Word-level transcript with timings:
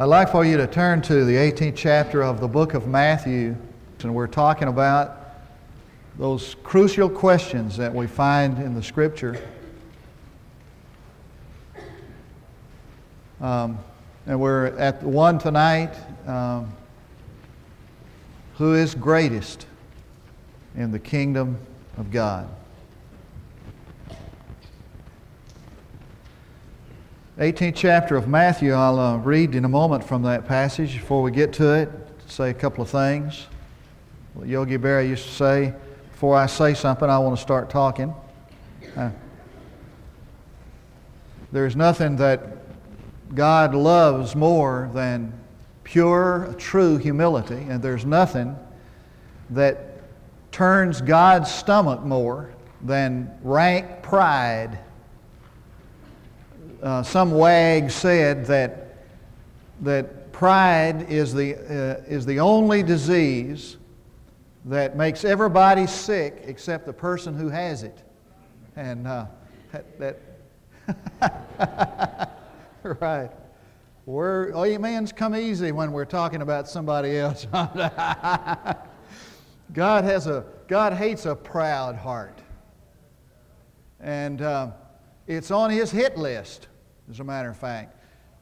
I'd 0.00 0.04
like 0.04 0.30
for 0.30 0.44
you 0.44 0.56
to 0.58 0.68
turn 0.68 1.02
to 1.02 1.24
the 1.24 1.34
18th 1.34 1.74
chapter 1.74 2.22
of 2.22 2.40
the 2.40 2.46
book 2.46 2.74
of 2.74 2.86
Matthew, 2.86 3.56
and 4.04 4.14
we're 4.14 4.28
talking 4.28 4.68
about 4.68 5.40
those 6.16 6.54
crucial 6.62 7.10
questions 7.10 7.76
that 7.78 7.92
we 7.92 8.06
find 8.06 8.58
in 8.58 8.76
the 8.76 8.82
Scripture. 8.82 9.44
Um, 13.40 13.80
and 14.24 14.38
we're 14.38 14.66
at 14.78 15.02
one 15.02 15.36
tonight 15.40 15.96
um, 16.28 16.72
who 18.54 18.74
is 18.74 18.94
greatest 18.94 19.66
in 20.76 20.92
the 20.92 21.00
kingdom 21.00 21.58
of 21.96 22.12
God? 22.12 22.48
18th 27.38 27.76
chapter 27.76 28.16
of 28.16 28.26
Matthew, 28.26 28.72
I'll 28.72 28.98
uh, 28.98 29.16
read 29.18 29.54
in 29.54 29.64
a 29.64 29.68
moment 29.68 30.02
from 30.02 30.24
that 30.24 30.48
passage. 30.48 30.94
Before 30.94 31.22
we 31.22 31.30
get 31.30 31.52
to 31.52 31.72
it, 31.72 31.88
say 32.26 32.50
a 32.50 32.54
couple 32.54 32.82
of 32.82 32.90
things. 32.90 33.46
Yogi 34.44 34.76
Berra 34.76 35.08
used 35.08 35.24
to 35.24 35.30
say, 35.30 35.74
before 36.10 36.34
I 36.34 36.46
say 36.46 36.74
something, 36.74 37.08
I 37.08 37.16
want 37.18 37.36
to 37.36 37.40
start 37.40 37.70
talking. 37.70 38.12
Uh, 38.96 39.10
there's 41.52 41.76
nothing 41.76 42.16
that 42.16 42.56
God 43.36 43.72
loves 43.72 44.34
more 44.34 44.90
than 44.92 45.32
pure, 45.84 46.56
true 46.58 46.96
humility, 46.96 47.64
and 47.68 47.80
there's 47.80 48.04
nothing 48.04 48.56
that 49.50 50.02
turns 50.50 51.00
God's 51.00 51.52
stomach 51.52 52.02
more 52.02 52.52
than 52.82 53.30
rank 53.44 54.02
pride 54.02 54.80
uh, 56.82 57.02
some 57.02 57.32
wag 57.32 57.90
said 57.90 58.46
that, 58.46 58.96
that 59.80 60.32
pride 60.32 61.10
is 61.10 61.34
the, 61.34 61.56
uh, 61.56 62.02
is 62.06 62.24
the 62.24 62.40
only 62.40 62.82
disease 62.82 63.76
that 64.64 64.96
makes 64.96 65.24
everybody 65.24 65.86
sick 65.86 66.42
except 66.44 66.86
the 66.86 66.92
person 66.92 67.34
who 67.34 67.48
has 67.48 67.82
it. 67.82 67.98
And 68.76 69.06
uh, 69.06 69.26
that, 69.72 69.98
that 69.98 70.18
right. 73.00 73.30
We're, 74.06 74.52
amens 74.54 75.12
come 75.12 75.36
easy 75.36 75.72
when 75.72 75.92
we're 75.92 76.04
talking 76.04 76.40
about 76.42 76.68
somebody 76.68 77.18
else. 77.18 77.46
God 79.72 80.04
has 80.04 80.26
a, 80.26 80.46
God 80.66 80.94
hates 80.94 81.26
a 81.26 81.34
proud 81.34 81.96
heart. 81.96 82.38
And 84.00 84.40
uh, 84.40 84.70
it's 85.28 85.50
on 85.50 85.70
his 85.70 85.90
hit 85.90 86.16
list, 86.16 86.68
as 87.10 87.20
a 87.20 87.24
matter 87.24 87.50
of 87.50 87.56
fact. 87.56 87.94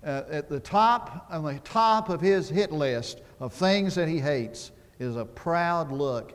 Uh, 0.04 0.22
at 0.30 0.48
the 0.48 0.60
top, 0.60 1.26
on 1.30 1.44
the 1.44 1.58
top 1.60 2.08
of 2.08 2.20
his 2.20 2.48
hit 2.48 2.70
list 2.70 3.22
of 3.40 3.52
things 3.52 3.96
that 3.96 4.08
he 4.08 4.20
hates 4.20 4.70
is 5.00 5.16
a 5.16 5.24
proud 5.24 5.90
look. 5.90 6.32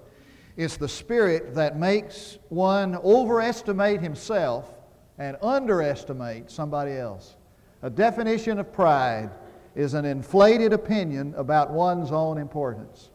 It's 0.58 0.76
the 0.76 0.90
spirit 0.90 1.56
that 1.56 1.80
makes 1.80 2.38
one 2.50 2.98
overestimate 2.98 4.02
himself 4.02 4.74
and 5.18 5.38
underestimate 5.42 6.52
somebody 6.52 6.98
else. 6.98 7.38
A 7.82 7.90
definition 7.90 8.60
of 8.60 8.74
pride 8.74 9.30
is 9.74 9.94
an 9.94 10.04
inflated 10.04 10.74
opinion 10.74 11.34
about 11.38 11.72
one's 11.72 12.12
own 12.12 12.38
importance. 12.38 13.11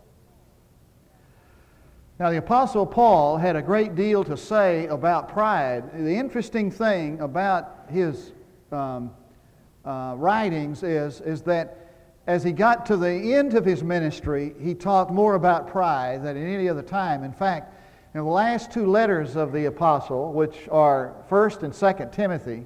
Now, 2.19 2.31
the 2.31 2.39
Apostle 2.39 2.87
Paul 2.87 3.37
had 3.37 3.57
a 3.57 3.63
great 3.63 3.95
deal 3.95 4.25
to 4.25 4.39
say 4.39 4.87
about 4.87 5.29
pride. 5.29 6.03
The 6.03 6.15
interesting 6.15 6.71
thing 6.71 7.21
about 7.21 7.85
his 7.91 8.33
um, 8.73 9.11
uh, 9.85 10.15
writings 10.17 10.83
is, 10.83 11.21
is 11.21 11.43
that 11.43 11.91
as 12.27 12.43
he 12.43 12.53
got 12.53 12.87
to 12.87 12.97
the 12.97 13.35
end 13.35 13.53
of 13.53 13.67
his 13.67 13.83
ministry, 13.83 14.55
he 14.59 14.73
talked 14.73 15.11
more 15.11 15.35
about 15.35 15.69
pride 15.69 16.25
than 16.25 16.39
at 16.39 16.43
any 16.43 16.71
other 16.71 16.81
time. 16.81 17.23
In 17.23 17.35
fact, 17.35 17.75
in 18.15 18.21
the 18.21 18.27
last 18.27 18.73
two 18.73 18.87
letters 18.87 19.37
of 19.37 19.53
the 19.53 19.67
apostle, 19.67 20.33
which 20.33 20.57
are 20.71 21.15
1st 21.29 21.65
and 21.65 21.73
2nd 21.75 22.13
Timothy, 22.13 22.65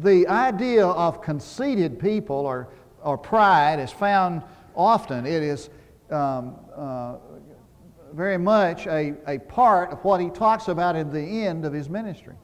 the 0.00 0.28
idea 0.28 0.86
of 0.86 1.22
conceited 1.22 1.98
people 1.98 2.36
or, 2.36 2.68
or 3.02 3.16
pride 3.16 3.80
is 3.80 3.90
found 3.90 4.42
often. 4.76 5.24
It 5.24 5.42
is 5.42 5.70
um, 6.10 6.56
uh, 6.76 7.14
very 8.14 8.38
much 8.38 8.86
a, 8.86 9.14
a 9.26 9.38
part 9.38 9.90
of 9.90 10.04
what 10.04 10.20
he 10.20 10.30
talks 10.30 10.68
about 10.68 10.96
in 10.96 11.10
the 11.10 11.20
end 11.20 11.64
of 11.64 11.72
his 11.72 11.88
ministry. 11.88 12.34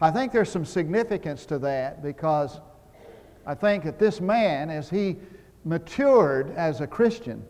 I 0.00 0.10
think 0.10 0.32
there's 0.32 0.50
some 0.50 0.64
significance 0.64 1.46
to 1.46 1.58
that 1.60 2.02
because 2.02 2.60
I 3.46 3.54
think 3.54 3.84
that 3.84 3.98
this 3.98 4.20
man, 4.20 4.70
as 4.70 4.90
he 4.90 5.16
matured 5.64 6.52
as 6.56 6.80
a 6.80 6.86
Christian, 6.86 7.44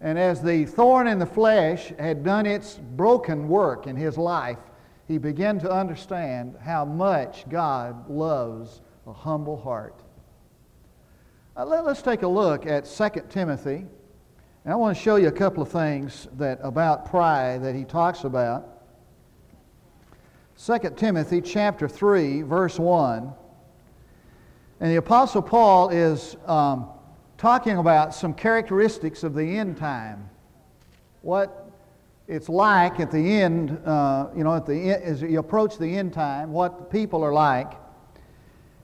and 0.00 0.18
as 0.18 0.42
the 0.42 0.64
thorn 0.66 1.06
in 1.06 1.18
the 1.18 1.26
flesh 1.26 1.92
had 1.98 2.24
done 2.24 2.44
its 2.44 2.78
broken 2.96 3.48
work 3.48 3.86
in 3.86 3.96
his 3.96 4.18
life, 4.18 4.58
he 5.06 5.18
began 5.18 5.58
to 5.60 5.70
understand 5.70 6.56
how 6.60 6.84
much 6.84 7.48
God 7.48 8.08
loves 8.08 8.80
a 9.06 9.12
humble 9.12 9.60
heart. 9.60 10.02
Uh, 11.56 11.66
let, 11.66 11.84
us 11.84 12.02
take 12.02 12.22
a 12.22 12.28
look 12.28 12.66
at 12.66 12.86
2 12.86 13.08
Timothy 13.28 13.84
and 14.64 14.72
I 14.72 14.76
want 14.76 14.96
to 14.96 15.02
show 15.02 15.16
you 15.16 15.26
a 15.26 15.32
couple 15.32 15.60
of 15.60 15.70
things 15.70 16.28
that 16.38 16.60
about 16.62 17.10
pride 17.10 17.64
that 17.64 17.74
he 17.74 17.84
talks 17.84 18.22
about. 18.22 18.68
2 20.64 20.78
Timothy 20.96 21.40
chapter 21.40 21.88
3, 21.88 22.42
verse 22.42 22.78
1. 22.78 23.32
And 24.78 24.90
the 24.90 24.96
Apostle 24.96 25.42
Paul 25.42 25.88
is 25.88 26.36
um, 26.46 26.88
talking 27.38 27.78
about 27.78 28.14
some 28.14 28.32
characteristics 28.32 29.24
of 29.24 29.34
the 29.34 29.58
end 29.58 29.78
time. 29.78 30.30
What 31.22 31.72
it's 32.28 32.48
like 32.48 33.00
at 33.00 33.10
the 33.10 33.18
end, 33.42 33.80
uh, 33.84 34.28
you 34.36 34.44
know, 34.44 34.54
at 34.54 34.64
the 34.64 34.90
as 34.90 35.22
you 35.22 35.40
approach 35.40 35.76
the 35.76 35.96
end 35.96 36.12
time, 36.12 36.52
what 36.52 36.88
people 36.88 37.24
are 37.24 37.32
like. 37.32 37.72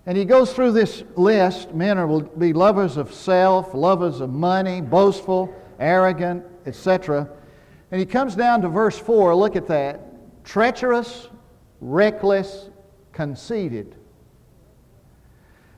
And 0.07 0.19
he 0.19 0.25
goes 0.25 0.53
through 0.53 0.73
this 0.73 1.05
list. 1.15 1.73
Men 1.73 2.09
will 2.09 2.23
be 2.23 2.53
lovers 2.53 2.97
of 2.97 3.15
self, 3.15 3.75
lovers 3.75 4.21
of 4.21 4.31
money, 4.31 4.81
boastful, 4.81 5.55
arrogant, 5.79 6.45
etc. 6.67 7.29
And 7.91 8.01
he 8.01 8.07
comes 8.07 8.35
down 8.35 8.63
to 8.63 8.69
verse 8.69 8.99
4. 8.99 9.35
Look 9.35 9.57
at 9.57 9.67
that. 9.69 10.45
Treacherous, 10.45 11.29
reckless, 11.81 12.71
conceited. 13.13 13.97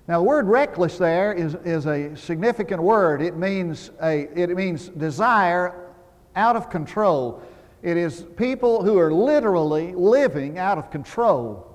Now, 0.09 0.19
the 0.19 0.25
word 0.25 0.49
reckless 0.49 0.99
there 0.99 1.33
is, 1.33 1.55
is 1.65 1.87
a 1.87 2.17
significant 2.17 2.83
word. 2.83 3.23
It 3.23 3.37
means, 3.37 3.93
a, 4.03 4.29
it 4.35 4.51
means 4.57 4.89
desire 4.89 5.95
out 6.35 6.57
of 6.57 6.69
control. 6.69 7.43
It 7.83 7.97
is 7.97 8.27
people 8.37 8.83
who 8.83 8.99
are 8.99 9.13
literally 9.13 9.95
living 9.95 10.59
out 10.59 10.79
of 10.79 10.91
control. 10.91 11.67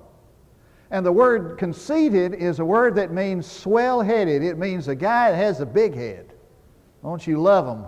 And 0.90 1.04
the 1.04 1.12
word 1.12 1.58
conceited 1.58 2.34
is 2.34 2.60
a 2.60 2.64
word 2.64 2.94
that 2.96 3.10
means 3.10 3.46
swell 3.46 4.02
headed. 4.02 4.42
It 4.42 4.58
means 4.58 4.86
a 4.88 4.94
guy 4.94 5.30
that 5.30 5.36
has 5.36 5.60
a 5.60 5.66
big 5.66 5.94
head. 5.94 6.32
Don't 7.02 7.26
you 7.26 7.40
love 7.40 7.66
them? 7.66 7.86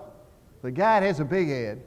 The 0.63 0.71
guy 0.71 1.01
has 1.01 1.21
a 1.21 1.25
big 1.25 1.49
head. 1.49 1.83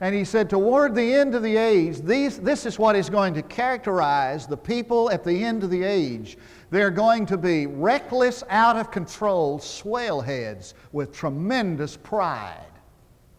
And 0.00 0.14
he 0.14 0.24
said, 0.24 0.50
toward 0.50 0.94
the 0.94 1.14
end 1.14 1.34
of 1.34 1.42
the 1.42 1.56
age, 1.56 2.00
these, 2.00 2.38
this 2.38 2.66
is 2.66 2.78
what 2.78 2.96
is 2.96 3.08
going 3.08 3.32
to 3.34 3.42
characterize 3.42 4.46
the 4.46 4.56
people 4.56 5.10
at 5.10 5.22
the 5.22 5.44
end 5.44 5.62
of 5.62 5.70
the 5.70 5.82
age. 5.84 6.36
They're 6.70 6.90
going 6.90 7.26
to 7.26 7.38
be 7.38 7.66
reckless, 7.66 8.42
out 8.50 8.76
of 8.76 8.90
control 8.90 9.58
swellheads 9.60 10.74
with 10.92 11.12
tremendous 11.12 11.96
pride. 11.96 12.66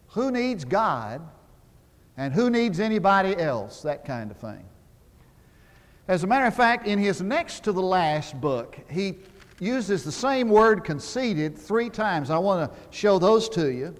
Who 0.08 0.30
needs 0.30 0.64
God 0.64 1.20
and 2.16 2.32
who 2.32 2.48
needs 2.48 2.80
anybody 2.80 3.36
else? 3.36 3.82
That 3.82 4.06
kind 4.06 4.30
of 4.30 4.38
thing. 4.38 4.64
As 6.08 6.24
a 6.24 6.26
matter 6.26 6.46
of 6.46 6.54
fact, 6.54 6.86
in 6.86 6.98
his 6.98 7.20
next 7.20 7.64
to 7.64 7.72
the 7.72 7.82
last 7.82 8.40
book, 8.40 8.78
he 8.88 9.16
uses 9.60 10.04
the 10.04 10.12
same 10.12 10.48
word 10.48 10.84
conceited 10.84 11.58
three 11.58 11.90
times. 11.90 12.30
I 12.30 12.38
want 12.38 12.72
to 12.72 12.78
show 12.96 13.18
those 13.18 13.48
to 13.50 13.70
you. 13.70 13.94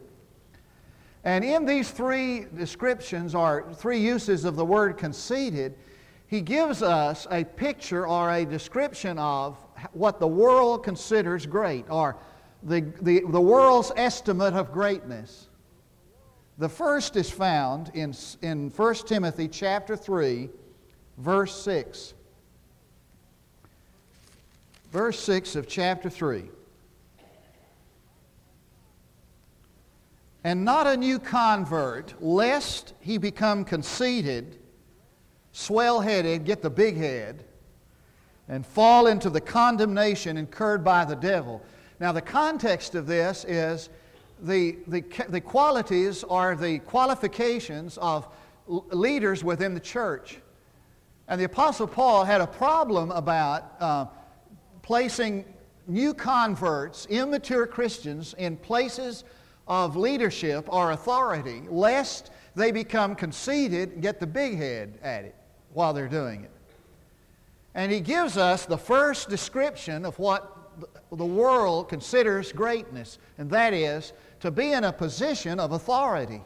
And 1.26 1.44
in 1.44 1.66
these 1.66 1.90
three 1.90 2.46
descriptions, 2.56 3.34
or 3.34 3.66
three 3.74 3.98
uses 3.98 4.44
of 4.44 4.54
the 4.54 4.64
word 4.64 4.96
conceited, 4.96 5.74
he 6.28 6.40
gives 6.40 6.82
us 6.82 7.26
a 7.32 7.42
picture 7.42 8.06
or 8.06 8.30
a 8.30 8.44
description 8.44 9.18
of 9.18 9.58
what 9.92 10.20
the 10.20 10.28
world 10.28 10.84
considers 10.84 11.44
great, 11.44 11.84
or 11.90 12.16
the, 12.62 12.82
the, 13.02 13.22
the 13.28 13.40
world's 13.40 13.90
estimate 13.96 14.54
of 14.54 14.70
greatness. 14.70 15.48
The 16.58 16.68
first 16.68 17.16
is 17.16 17.28
found 17.28 17.90
in, 17.92 18.14
in 18.40 18.70
1 18.70 18.94
Timothy 18.94 19.48
chapter 19.48 19.96
3, 19.96 20.48
verse 21.18 21.60
6. 21.60 22.14
Verse 24.92 25.18
6 25.18 25.56
of 25.56 25.66
chapter 25.66 26.08
3. 26.08 26.44
And 30.46 30.64
not 30.64 30.86
a 30.86 30.96
new 30.96 31.18
convert, 31.18 32.14
lest 32.22 32.94
he 33.00 33.18
become 33.18 33.64
conceited, 33.64 34.56
swell 35.50 36.00
headed, 36.00 36.44
get 36.44 36.62
the 36.62 36.70
big 36.70 36.96
head, 36.96 37.42
and 38.46 38.64
fall 38.64 39.08
into 39.08 39.28
the 39.28 39.40
condemnation 39.40 40.36
incurred 40.36 40.84
by 40.84 41.04
the 41.04 41.16
devil. 41.16 41.60
Now, 41.98 42.12
the 42.12 42.22
context 42.22 42.94
of 42.94 43.08
this 43.08 43.44
is 43.48 43.88
the, 44.40 44.78
the, 44.86 45.02
the 45.28 45.40
qualities 45.40 46.22
or 46.22 46.54
the 46.54 46.78
qualifications 46.78 47.98
of 47.98 48.28
leaders 48.68 49.42
within 49.42 49.74
the 49.74 49.80
church. 49.80 50.38
And 51.26 51.40
the 51.40 51.46
Apostle 51.46 51.88
Paul 51.88 52.22
had 52.22 52.40
a 52.40 52.46
problem 52.46 53.10
about 53.10 53.74
uh, 53.80 54.06
placing 54.82 55.44
new 55.88 56.14
converts, 56.14 57.04
immature 57.06 57.66
Christians, 57.66 58.32
in 58.38 58.56
places 58.56 59.24
of 59.66 59.96
leadership 59.96 60.66
or 60.72 60.92
authority, 60.92 61.62
lest 61.68 62.30
they 62.54 62.70
become 62.70 63.14
conceited 63.14 63.92
and 63.92 64.02
get 64.02 64.20
the 64.20 64.26
big 64.26 64.56
head 64.56 64.98
at 65.02 65.24
it 65.24 65.34
while 65.72 65.92
they're 65.92 66.08
doing 66.08 66.44
it. 66.44 66.50
And 67.74 67.92
he 67.92 68.00
gives 68.00 68.36
us 68.36 68.64
the 68.64 68.78
first 68.78 69.28
description 69.28 70.04
of 70.04 70.18
what 70.18 70.52
the 71.12 71.26
world 71.26 71.88
considers 71.88 72.52
greatness, 72.52 73.18
and 73.38 73.50
that 73.50 73.74
is 73.74 74.12
to 74.40 74.50
be 74.50 74.72
in 74.72 74.84
a 74.84 74.92
position 74.92 75.60
of 75.60 75.72
authority. 75.72 76.42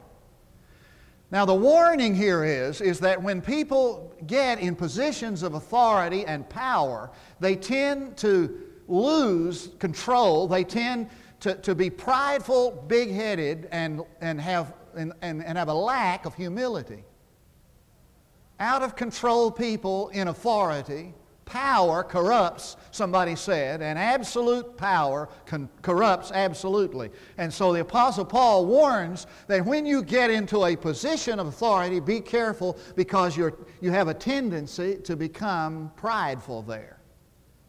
Now, 1.30 1.44
the 1.44 1.54
warning 1.54 2.14
here 2.14 2.44
is, 2.44 2.80
is 2.80 2.98
that 3.00 3.22
when 3.22 3.40
people 3.40 4.12
get 4.26 4.58
in 4.58 4.74
positions 4.74 5.44
of 5.44 5.54
authority 5.54 6.26
and 6.26 6.48
power, 6.48 7.10
they 7.38 7.54
tend 7.54 8.16
to 8.18 8.60
lose 8.88 9.70
control. 9.78 10.48
They 10.48 10.64
tend 10.64 11.08
to, 11.40 11.54
to 11.56 11.74
be 11.74 11.90
prideful, 11.90 12.84
big 12.86 13.10
headed, 13.10 13.68
and, 13.70 14.02
and, 14.20 14.40
have, 14.40 14.74
and, 14.94 15.12
and, 15.22 15.44
and 15.44 15.58
have 15.58 15.68
a 15.68 15.74
lack 15.74 16.26
of 16.26 16.34
humility. 16.34 17.04
Out 18.58 18.82
of 18.82 18.94
control 18.94 19.50
people 19.50 20.08
in 20.08 20.28
authority 20.28 21.14
power 21.50 22.04
corrupts, 22.04 22.76
somebody 22.92 23.34
said, 23.34 23.82
and 23.82 23.98
absolute 23.98 24.76
power 24.76 25.28
con- 25.46 25.68
corrupts 25.82 26.30
absolutely. 26.30 27.10
And 27.38 27.52
so 27.52 27.72
the 27.72 27.80
Apostle 27.80 28.24
Paul 28.24 28.66
warns 28.66 29.26
that 29.48 29.66
when 29.66 29.84
you 29.84 30.04
get 30.04 30.30
into 30.30 30.64
a 30.64 30.76
position 30.76 31.40
of 31.40 31.48
authority, 31.48 31.98
be 31.98 32.20
careful 32.20 32.78
because 32.94 33.36
you're, 33.36 33.54
you 33.80 33.90
have 33.90 34.06
a 34.06 34.14
tendency 34.14 34.96
to 35.02 35.16
become 35.16 35.90
prideful 35.96 36.62
there. 36.62 37.00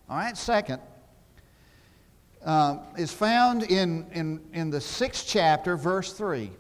All 0.07 0.17
right, 0.17 0.37
second, 0.37 0.79
uh, 2.45 2.77
is 2.97 3.11
found 3.11 3.63
in, 3.63 4.05
in, 4.13 4.41
in 4.53 4.69
the 4.69 4.81
sixth 4.81 5.25
chapter, 5.27 5.77
verse 5.77 6.13
3. 6.13 6.51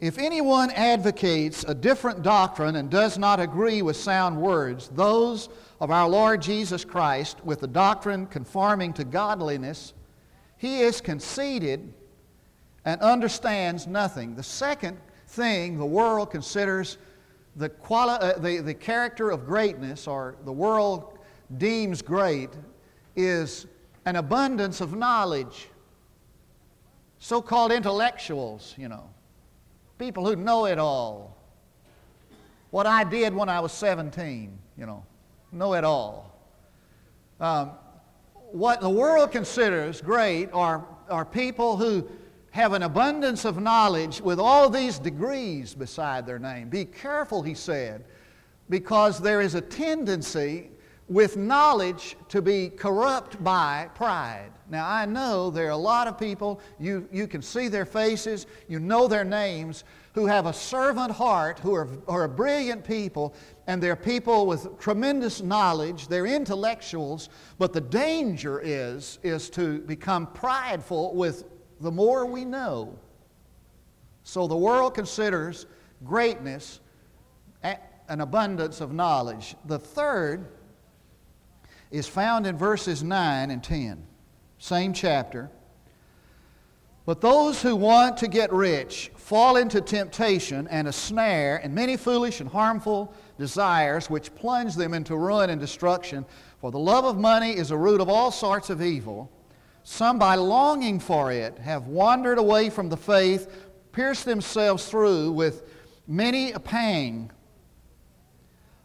If 0.00 0.18
anyone 0.18 0.70
advocates 0.72 1.64
a 1.64 1.74
different 1.74 2.22
doctrine 2.22 2.76
and 2.76 2.90
does 2.90 3.16
not 3.16 3.40
agree 3.40 3.80
with 3.80 3.96
sound 3.96 4.36
words, 4.36 4.88
those 4.88 5.48
of 5.80 5.90
our 5.90 6.08
Lord 6.08 6.42
Jesus 6.42 6.84
Christ, 6.84 7.38
with 7.44 7.60
the 7.60 7.66
doctrine 7.66 8.26
conforming 8.26 8.92
to 8.94 9.04
godliness, 9.04 9.94
he 10.56 10.80
is 10.80 11.00
conceited 11.00 11.92
and 12.84 13.00
understands 13.00 13.86
nothing. 13.86 14.34
The 14.34 14.42
second 14.42 14.98
thing 15.28 15.78
the 15.78 15.86
world 15.86 16.30
considers 16.30 16.98
the, 17.56 17.68
quali- 17.68 18.18
uh, 18.20 18.38
the, 18.38 18.58
the 18.58 18.74
character 18.74 19.30
of 19.30 19.46
greatness, 19.46 20.06
or 20.06 20.36
the 20.44 20.52
world 20.52 21.13
deems 21.58 22.02
great, 22.02 22.50
is 23.16 23.66
an 24.04 24.16
abundance 24.16 24.80
of 24.80 24.94
knowledge. 24.96 25.68
So 27.18 27.40
called 27.40 27.72
intellectuals, 27.72 28.74
you 28.76 28.88
know 28.88 29.08
people 29.98 30.26
who 30.26 30.36
know 30.36 30.66
it 30.66 30.78
all. 30.78 31.36
What 32.70 32.86
I 32.86 33.04
did 33.04 33.34
when 33.34 33.48
I 33.48 33.60
was 33.60 33.72
17, 33.72 34.58
you 34.76 34.86
know, 34.86 35.04
know 35.52 35.74
it 35.74 35.84
all. 35.84 36.38
Um, 37.40 37.70
what 38.34 38.80
the 38.80 38.90
world 38.90 39.30
considers 39.32 40.00
great 40.00 40.50
are, 40.52 40.84
are 41.08 41.24
people 41.24 41.76
who 41.76 42.08
have 42.50 42.72
an 42.72 42.82
abundance 42.82 43.44
of 43.44 43.60
knowledge 43.60 44.20
with 44.20 44.38
all 44.38 44.70
these 44.70 44.98
degrees 44.98 45.74
beside 45.74 46.26
their 46.26 46.38
name. 46.38 46.68
Be 46.68 46.84
careful, 46.84 47.42
he 47.42 47.54
said, 47.54 48.04
because 48.68 49.20
there 49.20 49.40
is 49.40 49.54
a 49.54 49.60
tendency 49.60 50.70
with 51.08 51.36
knowledge 51.36 52.16
to 52.28 52.40
be 52.40 52.70
corrupt 52.70 53.42
by 53.44 53.88
pride. 53.94 54.50
Now, 54.70 54.88
I 54.88 55.04
know 55.04 55.50
there 55.50 55.66
are 55.66 55.70
a 55.70 55.76
lot 55.76 56.06
of 56.06 56.18
people, 56.18 56.60
you, 56.80 57.06
you 57.12 57.26
can 57.26 57.42
see 57.42 57.68
their 57.68 57.84
faces, 57.84 58.46
you 58.68 58.80
know 58.80 59.06
their 59.06 59.24
names, 59.24 59.84
who 60.14 60.26
have 60.26 60.46
a 60.46 60.52
servant 60.52 61.10
heart, 61.10 61.58
who 61.58 61.74
are, 61.74 61.88
are 62.08 62.26
brilliant 62.26 62.84
people, 62.84 63.34
and 63.66 63.82
they're 63.82 63.96
people 63.96 64.46
with 64.46 64.78
tremendous 64.78 65.42
knowledge, 65.42 66.08
they're 66.08 66.26
intellectuals, 66.26 67.28
but 67.58 67.72
the 67.72 67.80
danger 67.80 68.60
is, 68.64 69.18
is 69.22 69.50
to 69.50 69.80
become 69.80 70.26
prideful 70.28 71.14
with 71.14 71.44
the 71.80 71.90
more 71.90 72.24
we 72.24 72.44
know. 72.44 72.98
So 74.22 74.46
the 74.46 74.56
world 74.56 74.94
considers 74.94 75.66
greatness 76.04 76.80
an 77.62 78.20
abundance 78.20 78.80
of 78.80 78.92
knowledge. 78.92 79.54
The 79.66 79.78
third 79.78 80.48
is 81.94 82.08
found 82.08 82.44
in 82.44 82.58
verses 82.58 83.04
9 83.04 83.52
and 83.52 83.62
10, 83.62 84.04
same 84.58 84.92
chapter. 84.92 85.48
But 87.06 87.20
those 87.20 87.62
who 87.62 87.76
want 87.76 88.16
to 88.16 88.26
get 88.26 88.52
rich 88.52 89.12
fall 89.14 89.56
into 89.56 89.80
temptation 89.80 90.66
and 90.68 90.88
a 90.88 90.92
snare 90.92 91.60
and 91.62 91.72
many 91.72 91.96
foolish 91.96 92.40
and 92.40 92.50
harmful 92.50 93.14
desires 93.38 94.10
which 94.10 94.34
plunge 94.34 94.74
them 94.74 94.92
into 94.92 95.16
ruin 95.16 95.50
and 95.50 95.60
destruction. 95.60 96.26
For 96.60 96.72
the 96.72 96.80
love 96.80 97.04
of 97.04 97.16
money 97.16 97.52
is 97.56 97.70
a 97.70 97.76
root 97.76 98.00
of 98.00 98.08
all 98.08 98.32
sorts 98.32 98.70
of 98.70 98.82
evil. 98.82 99.30
Some, 99.84 100.18
by 100.18 100.34
longing 100.34 100.98
for 100.98 101.30
it, 101.30 101.58
have 101.58 101.86
wandered 101.86 102.38
away 102.38 102.70
from 102.70 102.88
the 102.88 102.96
faith, 102.96 103.68
pierced 103.92 104.24
themselves 104.24 104.88
through 104.88 105.30
with 105.30 105.62
many 106.08 106.50
a 106.50 106.58
pang. 106.58 107.30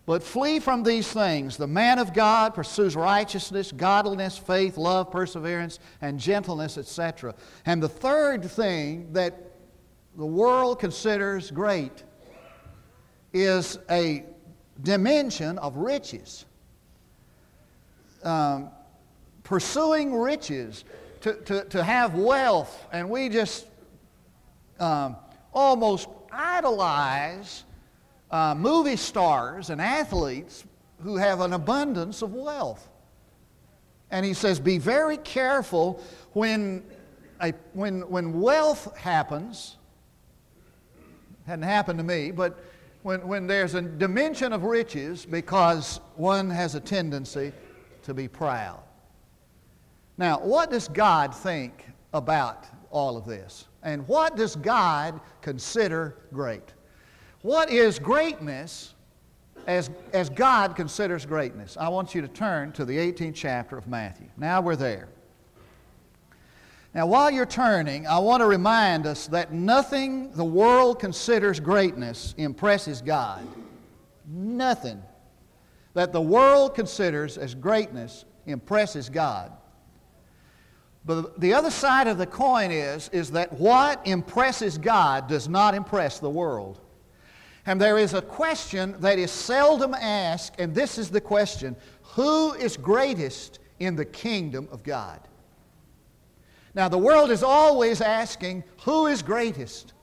But 0.10 0.24
flee 0.24 0.60
from 0.60 0.82
these 0.82 1.08
things. 1.08 1.56
The 1.56 1.68
man 1.68 2.00
of 2.00 2.16
God 2.16 2.56
pursues 2.56 2.96
righteousness, 2.96 3.72
godliness, 3.72 4.40
faith, 4.40 4.76
love, 4.76 5.12
perseverance, 5.12 5.78
and 6.02 6.20
gentleness, 6.20 6.80
etc. 6.80 7.36
And 7.68 7.84
the 7.84 7.90
third 7.90 8.44
thing 8.44 9.14
that 9.14 9.52
the 10.18 10.26
world 10.26 10.80
considers 10.80 11.52
great 11.52 12.04
is 13.34 13.78
a 13.92 14.26
dimension 14.82 15.60
of 15.60 15.78
riches. 15.78 16.46
Um, 18.24 18.72
pursuing 19.44 20.16
riches, 20.16 20.86
to, 21.22 21.36
to, 21.36 21.66
to 21.66 21.84
have 21.84 22.16
wealth, 22.16 22.88
and 22.92 23.12
we 23.12 23.30
just 23.30 23.68
um, 24.80 25.18
almost 25.54 26.10
idolize 26.32 27.64
uh, 28.32 28.56
movie 28.56 28.96
stars 28.96 29.70
and 29.70 29.82
athletes 29.82 30.66
who 31.02 31.18
have 31.18 31.40
an 31.42 31.54
abundance 31.54 32.22
of 32.22 32.34
wealth. 32.34 32.88
And 34.12 34.26
he 34.26 34.34
says, 34.34 34.60
be 34.60 34.78
very 34.78 35.18
careful 35.18 36.04
when, 36.34 36.84
a, 37.42 37.54
when, 37.74 38.02
when 38.10 38.40
wealth 38.40 38.96
happens. 38.98 39.78
Hadn't 41.46 41.64
happened 41.64 42.00
to 42.00 42.06
me, 42.06 42.32
but 42.32 42.60
when, 43.04 43.28
when 43.28 43.48
there's 43.48 43.76
a 43.76 43.82
dimension 43.82 44.52
of 44.52 44.64
riches 44.64 45.26
because 45.26 46.00
one 46.16 46.50
has 46.50 46.76
a 46.76 46.80
tendency 46.80 47.52
to 48.04 48.14
be 48.14 48.28
proud. 48.28 48.80
Now, 50.18 50.40
what 50.40 50.70
does 50.70 50.88
God 50.88 51.34
think 51.34 51.86
about 52.14 52.66
all 52.92 53.16
of 53.16 53.26
this? 53.26 53.68
And 53.84 54.08
what 54.08 54.36
does 54.36 54.56
God 54.56 55.22
consider 55.42 56.18
great? 56.34 56.74
What 57.42 57.72
is 57.72 58.00
greatness 58.00 58.94
as, 59.66 59.90
as 60.12 60.30
God 60.30 60.76
considers 60.76 61.26
greatness? 61.26 61.78
I 61.80 61.88
want 61.88 62.14
you 62.14 62.22
to 62.22 62.28
turn 62.28 62.74
to 62.74 62.84
the 62.84 62.98
18th 62.98 63.36
chapter 63.36 63.78
of 63.78 63.88
Matthew. 63.88 64.28
Now 64.38 64.60
we're 64.60 64.76
there. 64.76 65.08
Now, 66.94 67.06
while 67.06 67.30
you're 67.30 67.46
turning, 67.46 68.08
I 68.08 68.18
want 68.18 68.42
to 68.42 68.48
remind 68.48 69.06
us 69.06 69.28
that 69.28 69.54
nothing 69.54 70.32
the 70.32 70.44
world 70.44 71.00
considers 71.00 71.60
greatness 71.60 72.34
impresses 72.38 73.02
God. 73.02 73.48
Nothing 74.28 75.02
that 75.94 76.12
the 76.12 76.22
world 76.22 76.74
considers 76.74 77.38
as 77.38 77.54
greatness 77.54 78.26
impresses 78.48 79.08
God. 79.08 79.52
But 81.06 81.40
the 81.40 81.54
other 81.54 81.72
side 81.72 82.08
of 82.08 82.18
the 82.18 82.26
coin 82.26 82.72
is, 82.72 83.10
is 83.10 83.32
that 83.32 83.54
what 83.54 84.06
impresses 84.06 84.78
God 84.78 85.28
does 85.28 85.48
not 85.48 85.76
impress 85.76 86.20
the 86.20 86.30
world. 86.30 86.82
And 87.70 87.80
there 87.80 88.00
is 88.00 88.16
a 88.16 88.22
question 88.24 88.96
that 88.98 89.20
is 89.20 89.30
seldom 89.30 89.94
asked, 89.94 90.56
and 90.60 90.74
this 90.74 90.98
is 90.98 91.12
the 91.12 91.22
question 91.22 91.76
Who 92.16 92.54
is 92.54 92.76
greatest 92.76 93.60
in 93.78 93.96
the 93.96 94.06
kingdom 94.06 94.68
of 94.72 94.82
God? 94.82 95.20
Now, 96.74 96.90
the 96.90 96.98
world 96.98 97.30
is 97.30 97.44
always 97.44 98.02
asking, 98.02 98.64
Who 98.86 99.06
is 99.06 99.22
greatest? 99.22 99.94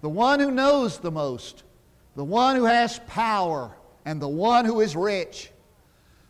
The 0.00 0.08
one 0.08 0.40
who 0.40 0.50
knows 0.50 0.98
the 0.98 1.12
most, 1.12 1.62
the 2.16 2.24
one 2.24 2.56
who 2.56 2.64
has 2.64 2.98
power, 3.06 3.70
and 4.04 4.20
the 4.20 4.26
one 4.26 4.64
who 4.64 4.80
is 4.80 4.96
rich. 4.96 5.52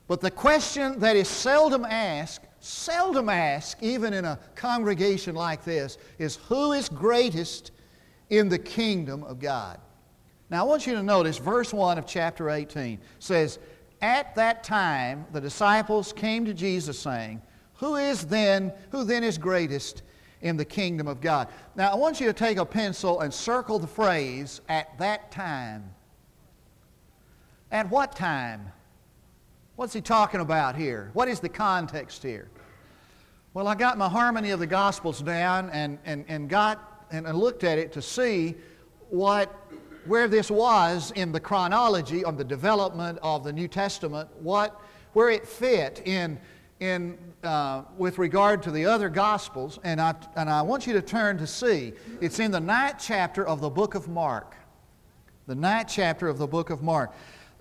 But 0.06 0.20
the 0.20 0.30
question 0.30 0.98
that 0.98 1.16
is 1.16 1.28
seldom 1.28 1.86
asked, 1.86 2.44
seldom 2.60 3.30
asked, 3.30 3.82
even 3.82 4.12
in 4.12 4.26
a 4.26 4.38
congregation 4.54 5.34
like 5.34 5.64
this, 5.64 5.96
is 6.18 6.36
who 6.36 6.72
is 6.72 6.90
greatest 6.90 7.70
in 8.28 8.50
the 8.50 8.58
kingdom 8.58 9.22
of 9.22 9.38
God? 9.38 9.80
Now 10.54 10.61
I 10.61 10.68
want 10.68 10.87
you 10.87 10.94
to 10.94 11.02
notice 11.02 11.38
verse 11.38 11.73
1 11.73 11.99
of 11.99 12.06
chapter 12.06 12.49
18 12.49 13.00
says, 13.18 13.58
At 14.00 14.37
that 14.37 14.62
time 14.62 15.26
the 15.32 15.40
disciples 15.40 16.12
came 16.12 16.44
to 16.44 16.54
Jesus 16.54 16.96
saying, 16.96 17.42
Who 17.78 17.96
is 17.96 18.25
then, 18.26 18.73
who 18.92 19.02
then 19.02 19.25
is 19.25 19.37
greatest 19.37 20.04
in 20.42 20.56
the 20.56 20.64
kingdom 20.64 21.08
of 21.08 21.20
God? 21.20 21.49
Now 21.75 21.90
I 21.90 21.96
want 21.96 22.20
you 22.20 22.28
to 22.28 22.32
take 22.32 22.58
a 22.58 22.64
pencil 22.64 23.23
and 23.23 23.34
circle 23.34 23.80
the 23.80 23.88
phrase, 23.88 24.61
at 24.68 24.96
that 24.99 25.32
time. 25.32 25.92
At 27.73 27.90
what 27.90 28.14
time? 28.14 28.70
What's 29.75 29.92
he 29.92 30.00
talking 30.00 30.38
about 30.38 30.76
here? 30.76 31.11
What 31.14 31.26
is 31.26 31.40
the 31.40 31.49
context 31.49 32.23
here? 32.23 32.49
Well, 33.54 33.66
I 33.66 33.75
got 33.75 33.99
my 33.99 34.08
harmony 34.08 34.50
of 34.50 34.61
the 34.61 34.68
Gospels 34.68 35.20
down 35.20 35.68
and, 35.70 35.99
and, 36.04 36.25
and 36.28 36.49
got 36.49 37.06
and, 37.11 37.26
and 37.26 37.37
looked 37.37 37.64
at 37.64 37.76
it 37.76 37.90
to 37.94 38.00
see 38.00 38.54
what 39.11 39.52
where 40.06 40.28
this 40.28 40.50
was 40.50 41.11
in 41.12 41.32
the 41.32 41.40
chronology 41.40 42.25
of 42.25 42.38
the 42.38 42.44
development 42.44 43.18
of 43.23 43.44
the 43.44 43.52
New 43.52 43.68
Testament, 43.68 44.28
what, 44.40 44.80
where 45.12 45.30
it 45.30 45.46
fit 45.46 46.02
in, 46.04 46.38
in, 46.80 47.18
uh, 47.42 47.82
with 47.96 48.18
regard 48.18 48.62
to 48.64 48.70
the 48.70 48.87
other 48.87 49.08
Gospels. 49.08 49.78
And 49.84 50.00
I, 50.00 50.14
and 50.37 50.50
I 50.50 50.62
want 50.62 50.87
you 50.87 50.92
to 50.94 51.02
turn 51.02 51.38
to 51.38 51.46
see. 51.46 51.92
It's 52.20 52.38
in 52.38 52.50
the 52.50 52.61
ninth 52.61 52.96
chapter 53.00 53.46
of 53.46 53.61
the 53.61 53.70
book 53.70 53.94
of 53.94 54.08
Mark. 54.08 54.56
The 55.46 55.54
ninth 55.54 55.88
chapter 55.90 56.28
of 56.28 56.38
the 56.38 56.46
book 56.46 56.70
of 56.70 56.82
Mark 56.82 57.12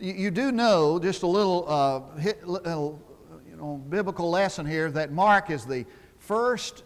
you, 0.03 0.13
you 0.13 0.31
do 0.31 0.51
know, 0.51 1.00
just 1.00 1.23
a 1.23 1.27
little, 1.27 1.65
uh, 1.67 2.19
hit, 2.19 2.45
little 2.47 3.01
you 3.50 3.55
know, 3.55 3.77
biblical 3.89 4.29
lesson 4.29 4.65
here, 4.65 4.91
that 4.91 5.12
Mark 5.12 5.50
is 5.50 5.65
the 5.65 5.85
first 6.17 6.83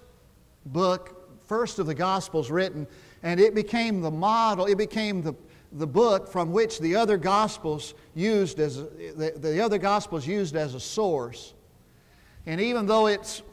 book, 0.68 1.30
first 1.48 1.80
of 1.80 1.88
the 1.88 1.96
Gospels 1.96 2.52
written, 2.52 2.88
and 3.24 3.40
it 3.40 3.56
became 3.56 4.02
the 4.02 4.12
model, 4.12 4.66
it 4.66 4.78
became 4.78 5.22
the, 5.22 5.34
the 5.72 5.88
book 5.88 6.28
from 6.28 6.52
which 6.52 6.80
the 6.80 6.96
other 6.96 7.18
Gospels 7.18 7.94
used 8.16 8.60
as, 8.60 8.78
the, 8.78 9.34
the 9.36 9.64
other 9.64 9.78
Gospels 9.78 10.26
used 10.26 10.56
as 10.56 10.76
a 10.76 10.80
source. 10.80 11.54
And 12.46 12.62
even 12.62 12.86
though 12.86 13.08
it's 13.08 13.44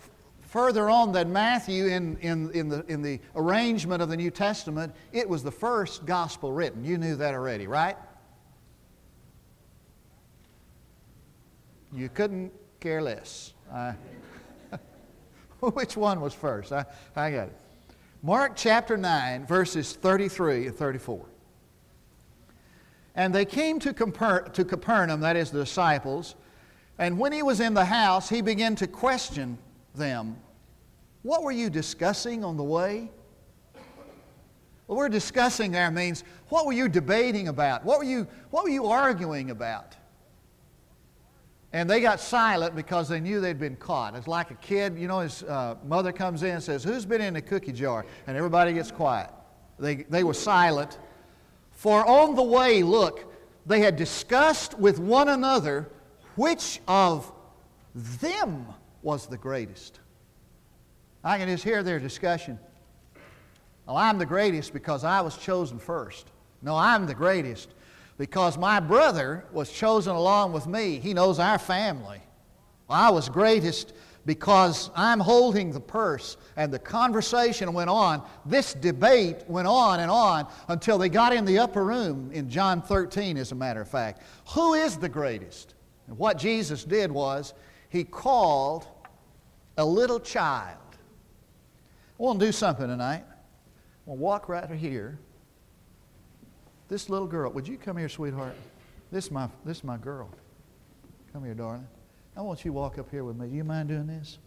further 0.54 0.88
on 0.88 1.10
than 1.10 1.32
Matthew 1.32 1.86
in, 1.86 2.16
in, 2.18 2.50
in, 2.52 2.68
the, 2.68 2.84
in 2.86 3.02
the 3.02 3.18
arrangement 3.34 4.00
of 4.00 4.08
the 4.08 4.16
New 4.16 4.30
Testament, 4.30 4.94
it 5.12 5.28
was 5.28 5.42
the 5.42 5.50
first 5.50 6.06
gospel 6.06 6.52
written. 6.52 6.84
You 6.84 6.96
knew 6.96 7.16
that 7.16 7.34
already, 7.34 7.66
right? 7.66 7.96
You 11.92 12.08
couldn't 12.08 12.52
care 12.78 13.02
less. 13.02 13.52
which 15.60 15.96
one 15.96 16.20
was 16.20 16.34
first? 16.34 16.72
I, 16.72 16.84
I 17.16 17.32
got 17.32 17.48
it. 17.48 17.56
Mark 18.22 18.52
chapter 18.54 18.96
9, 18.96 19.46
verses 19.46 19.94
33 19.94 20.68
and 20.68 20.76
34. 20.76 21.26
And 23.14 23.34
they 23.34 23.44
came 23.44 23.78
to, 23.80 23.92
to 23.92 24.64
Capernaum, 24.64 25.20
that 25.20 25.36
is 25.36 25.50
the 25.50 25.60
disciples, 25.60 26.34
and 26.98 27.18
when 27.18 27.32
he 27.32 27.42
was 27.42 27.60
in 27.60 27.74
the 27.74 27.84
house, 27.84 28.28
he 28.28 28.40
began 28.40 28.76
to 28.76 28.86
question 28.86 29.58
them. 29.94 30.36
What 31.22 31.42
were 31.42 31.52
you 31.52 31.70
discussing 31.70 32.44
on 32.44 32.56
the 32.56 32.62
way? 32.62 33.10
Well, 34.86 34.98
we're 34.98 35.08
discussing 35.08 35.72
there 35.72 35.90
means 35.90 36.24
what 36.50 36.66
were 36.66 36.72
you 36.72 36.88
debating 36.88 37.48
about? 37.48 37.84
What 37.84 37.98
were 37.98 38.04
you, 38.04 38.28
what 38.50 38.64
were 38.64 38.70
you 38.70 38.86
arguing 38.86 39.50
about? 39.50 39.96
And 41.72 41.90
they 41.90 42.00
got 42.00 42.20
silent 42.20 42.76
because 42.76 43.08
they 43.08 43.18
knew 43.18 43.40
they'd 43.40 43.58
been 43.58 43.76
caught. 43.76 44.14
It's 44.14 44.28
like 44.28 44.52
a 44.52 44.54
kid, 44.56 44.96
you 44.96 45.08
know, 45.08 45.20
his 45.20 45.42
uh, 45.42 45.76
mother 45.84 46.12
comes 46.12 46.44
in 46.44 46.50
and 46.50 46.62
says, 46.62 46.84
Who's 46.84 47.04
been 47.04 47.20
in 47.20 47.34
the 47.34 47.42
cookie 47.42 47.72
jar? 47.72 48.06
And 48.28 48.36
everybody 48.36 48.72
gets 48.74 48.92
quiet. 48.92 49.30
They, 49.78 49.96
they 49.96 50.22
were 50.22 50.34
silent. 50.34 50.98
For 51.84 52.02
on 52.08 52.34
the 52.34 52.42
way, 52.42 52.82
look, 52.82 53.30
they 53.66 53.80
had 53.80 53.96
discussed 53.96 54.72
with 54.78 54.98
one 54.98 55.28
another 55.28 55.90
which 56.34 56.80
of 56.88 57.30
them 57.94 58.64
was 59.02 59.26
the 59.26 59.36
greatest. 59.36 60.00
I 61.22 61.36
can 61.36 61.46
just 61.46 61.62
hear 61.62 61.82
their 61.82 61.98
discussion. 61.98 62.58
Well, 63.84 63.98
I'm 63.98 64.16
the 64.16 64.24
greatest 64.24 64.72
because 64.72 65.04
I 65.04 65.20
was 65.20 65.36
chosen 65.36 65.78
first. 65.78 66.28
No, 66.62 66.74
I'm 66.74 67.04
the 67.04 67.12
greatest 67.14 67.68
because 68.16 68.56
my 68.56 68.80
brother 68.80 69.44
was 69.52 69.70
chosen 69.70 70.16
along 70.16 70.54
with 70.54 70.66
me. 70.66 70.98
He 71.00 71.12
knows 71.12 71.38
our 71.38 71.58
family. 71.58 72.22
I 72.88 73.10
was 73.10 73.28
greatest 73.28 73.92
because 74.26 74.90
I'm 74.94 75.20
holding 75.20 75.70
the 75.72 75.80
purse. 75.80 76.36
And 76.56 76.72
the 76.72 76.78
conversation 76.78 77.72
went 77.72 77.90
on. 77.90 78.22
This 78.46 78.74
debate 78.74 79.44
went 79.48 79.68
on 79.68 80.00
and 80.00 80.10
on 80.10 80.46
until 80.68 80.98
they 80.98 81.08
got 81.08 81.32
in 81.32 81.44
the 81.44 81.58
upper 81.58 81.84
room 81.84 82.30
in 82.32 82.48
John 82.48 82.82
13, 82.82 83.36
as 83.36 83.52
a 83.52 83.54
matter 83.54 83.80
of 83.80 83.88
fact. 83.88 84.22
Who 84.54 84.74
is 84.74 84.96
the 84.96 85.08
greatest? 85.08 85.74
And 86.06 86.18
what 86.18 86.38
Jesus 86.38 86.84
did 86.84 87.10
was 87.10 87.54
he 87.88 88.04
called 88.04 88.86
a 89.76 89.84
little 89.84 90.20
child. 90.20 90.78
I 92.18 92.22
want 92.22 92.40
to 92.40 92.46
do 92.46 92.52
something 92.52 92.86
tonight. 92.86 93.24
I 93.26 94.10
want 94.10 94.18
to 94.18 94.22
walk 94.22 94.48
right 94.48 94.70
here 94.70 95.18
this 96.88 97.08
little 97.08 97.26
girl, 97.26 97.50
would 97.50 97.66
you 97.66 97.78
come 97.78 97.96
here, 97.96 98.08
sweetheart? 98.08 98.54
This 99.10 99.26
is 99.26 99.30
my, 99.30 99.48
this 99.64 99.78
is 99.78 99.84
my 99.84 99.96
girl. 99.96 100.30
Come 101.32 101.44
here, 101.44 101.54
darling. 101.54 101.86
I 102.36 102.40
want 102.40 102.64
you 102.64 102.70
to 102.70 102.72
walk 102.72 102.98
up 102.98 103.10
here 103.10 103.24
with 103.24 103.36
me. 103.36 103.48
Do 103.48 103.54
you 103.54 103.64
mind 103.64 103.88
doing 103.88 104.06
this? 104.06 104.38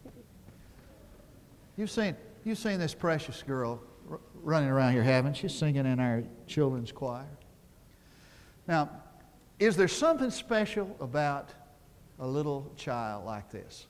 You've 1.77 1.91
seen, 1.91 2.15
you've 2.43 2.57
seen 2.57 2.79
this 2.79 2.93
precious 2.93 3.43
girl 3.43 3.81
r- 4.11 4.19
running 4.43 4.69
around 4.69 4.93
here, 4.93 5.03
haven't 5.03 5.41
you? 5.41 5.49
Singing 5.49 5.85
in 5.85 5.99
our 5.99 6.23
children's 6.47 6.91
choir. 6.91 7.27
Now, 8.67 8.89
is 9.59 9.77
there 9.77 9.87
something 9.87 10.29
special 10.31 10.95
about 10.99 11.53
a 12.19 12.27
little 12.27 12.71
child 12.75 13.25
like 13.25 13.49
this? 13.51 13.87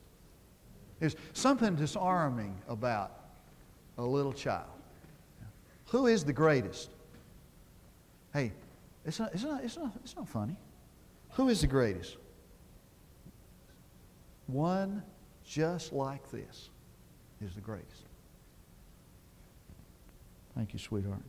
There's 0.99 1.15
something 1.33 1.75
disarming 1.75 2.57
about 2.67 3.11
a 3.97 4.03
little 4.03 4.33
child. 4.33 4.69
Who 5.87 6.07
is 6.07 6.23
the 6.23 6.33
greatest? 6.33 6.89
Hey, 8.33 8.51
it's 9.05 9.19
not, 9.19 9.33
it's 9.33 9.43
not, 9.43 9.63
it's 9.63 9.77
not, 9.77 9.91
it's 10.03 10.15
not 10.15 10.27
funny. 10.27 10.55
Who 11.31 11.49
is 11.49 11.61
the 11.61 11.67
greatest? 11.67 12.17
One 14.47 15.03
just 15.45 15.93
like 15.93 16.29
this 16.31 16.69
is 17.41 17.53
the 17.55 17.61
greatest. 17.61 18.03
Thank 20.55 20.73
you, 20.73 20.79
sweetheart. 20.79 21.21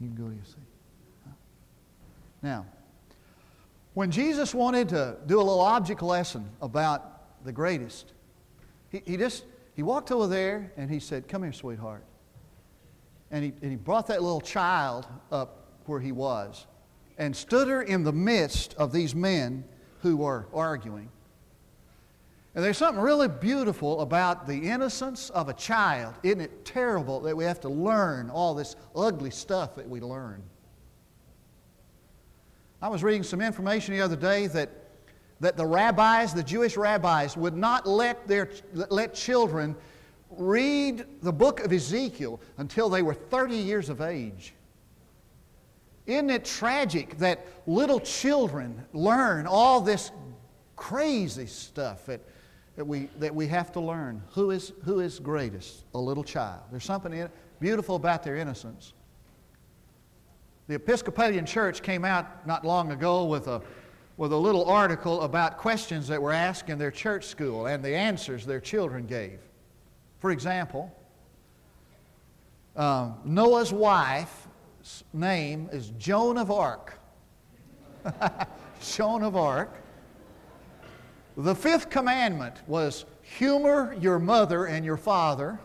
You 0.00 0.08
can 0.08 0.16
go 0.16 0.28
to 0.28 0.34
your 0.34 0.44
seat. 0.44 1.34
Now, 2.42 2.66
when 3.94 4.10
Jesus 4.10 4.54
wanted 4.54 4.90
to 4.90 5.16
do 5.26 5.38
a 5.38 5.42
little 5.42 5.60
object 5.60 6.02
lesson 6.02 6.48
about 6.60 7.44
the 7.44 7.52
greatest, 7.52 8.12
he, 8.90 9.02
he 9.04 9.16
just 9.16 9.44
he 9.74 9.82
walked 9.82 10.12
over 10.12 10.26
there 10.26 10.72
and 10.76 10.90
he 10.90 11.00
said, 11.00 11.28
Come 11.28 11.42
here, 11.42 11.52
sweetheart. 11.52 12.04
And 13.30 13.44
he, 13.44 13.52
and 13.62 13.70
he 13.70 13.76
brought 13.76 14.06
that 14.06 14.22
little 14.22 14.40
child 14.40 15.06
up 15.32 15.64
where 15.86 16.00
he 16.00 16.12
was 16.12 16.66
and 17.18 17.34
stood 17.34 17.68
her 17.68 17.82
in 17.82 18.04
the 18.04 18.12
midst 18.12 18.74
of 18.74 18.92
these 18.92 19.14
men 19.14 19.64
who 20.00 20.16
were 20.16 20.46
arguing. 20.52 21.10
And 22.56 22.64
there's 22.64 22.78
something 22.78 23.02
really 23.02 23.28
beautiful 23.28 24.00
about 24.00 24.46
the 24.46 24.70
innocence 24.70 25.28
of 25.28 25.50
a 25.50 25.52
child. 25.52 26.14
Isn't 26.22 26.40
it 26.40 26.64
terrible 26.64 27.20
that 27.20 27.36
we 27.36 27.44
have 27.44 27.60
to 27.60 27.68
learn 27.68 28.30
all 28.30 28.54
this 28.54 28.76
ugly 28.96 29.30
stuff 29.30 29.74
that 29.74 29.86
we 29.86 30.00
learn? 30.00 30.42
I 32.80 32.88
was 32.88 33.04
reading 33.04 33.24
some 33.24 33.42
information 33.42 33.92
the 33.92 34.00
other 34.00 34.16
day 34.16 34.46
that, 34.46 34.70
that 35.40 35.58
the 35.58 35.66
rabbis, 35.66 36.32
the 36.32 36.42
Jewish 36.42 36.78
rabbis, 36.78 37.36
would 37.36 37.54
not 37.54 37.86
let, 37.86 38.26
their, 38.26 38.48
let 38.72 39.12
children 39.12 39.76
read 40.30 41.04
the 41.20 41.34
book 41.34 41.60
of 41.60 41.74
Ezekiel 41.74 42.40
until 42.56 42.88
they 42.88 43.02
were 43.02 43.12
30 43.12 43.54
years 43.54 43.90
of 43.90 44.00
age. 44.00 44.54
Isn't 46.06 46.30
it 46.30 46.46
tragic 46.46 47.18
that 47.18 47.46
little 47.66 48.00
children 48.00 48.82
learn 48.94 49.46
all 49.46 49.82
this 49.82 50.10
crazy 50.74 51.46
stuff 51.46 52.06
that, 52.06 52.20
that, 52.76 52.86
we, 52.86 53.08
that 53.18 53.34
we 53.34 53.46
have 53.48 53.72
to 53.72 53.80
learn? 53.80 54.22
Who 54.32 54.50
is, 54.50 54.72
who 54.84 55.00
is 55.00 55.18
greatest? 55.18 55.84
A 55.94 55.98
little 55.98 56.24
child. 56.24 56.60
There's 56.70 56.84
something 56.84 57.12
in, 57.12 57.28
beautiful 57.58 57.96
about 57.96 58.22
their 58.22 58.36
innocence. 58.36 58.92
The 60.68 60.74
Episcopalian 60.74 61.46
Church 61.46 61.82
came 61.82 62.04
out 62.04 62.46
not 62.46 62.64
long 62.64 62.92
ago 62.92 63.24
with 63.24 63.46
a, 63.46 63.62
with 64.16 64.32
a 64.32 64.36
little 64.36 64.64
article 64.64 65.22
about 65.22 65.58
questions 65.58 66.08
that 66.08 66.20
were 66.20 66.32
asked 66.32 66.68
in 66.68 66.78
their 66.78 66.90
church 66.90 67.24
school 67.24 67.66
and 67.66 67.84
the 67.84 67.94
answers 67.94 68.44
their 68.44 68.60
children 68.60 69.06
gave. 69.06 69.38
For 70.18 70.30
example, 70.30 70.94
uh, 72.74 73.12
Noah's 73.24 73.72
wife's 73.72 75.04
name 75.12 75.68
is 75.72 75.90
Joan 75.98 76.36
of 76.36 76.50
Arc. 76.50 76.98
Joan 78.82 79.22
of 79.22 79.36
Arc. 79.36 79.85
The 81.36 81.54
fifth 81.54 81.90
commandment 81.90 82.56
was 82.66 83.04
humor 83.20 83.94
your 84.00 84.18
mother 84.18 84.64
and 84.64 84.84
your 84.84 84.96
father. 84.96 85.58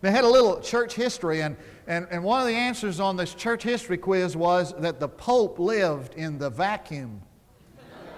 They 0.00 0.10
had 0.10 0.24
a 0.24 0.28
little 0.28 0.60
church 0.60 0.94
history, 0.94 1.42
and, 1.42 1.56
and, 1.86 2.06
and 2.10 2.24
one 2.24 2.40
of 2.40 2.46
the 2.46 2.54
answers 2.54 3.00
on 3.00 3.16
this 3.16 3.34
church 3.34 3.62
history 3.62 3.98
quiz 3.98 4.36
was 4.36 4.74
that 4.78 5.00
the 5.00 5.08
Pope 5.08 5.58
lived 5.58 6.14
in 6.14 6.38
the 6.38 6.48
vacuum. 6.48 7.20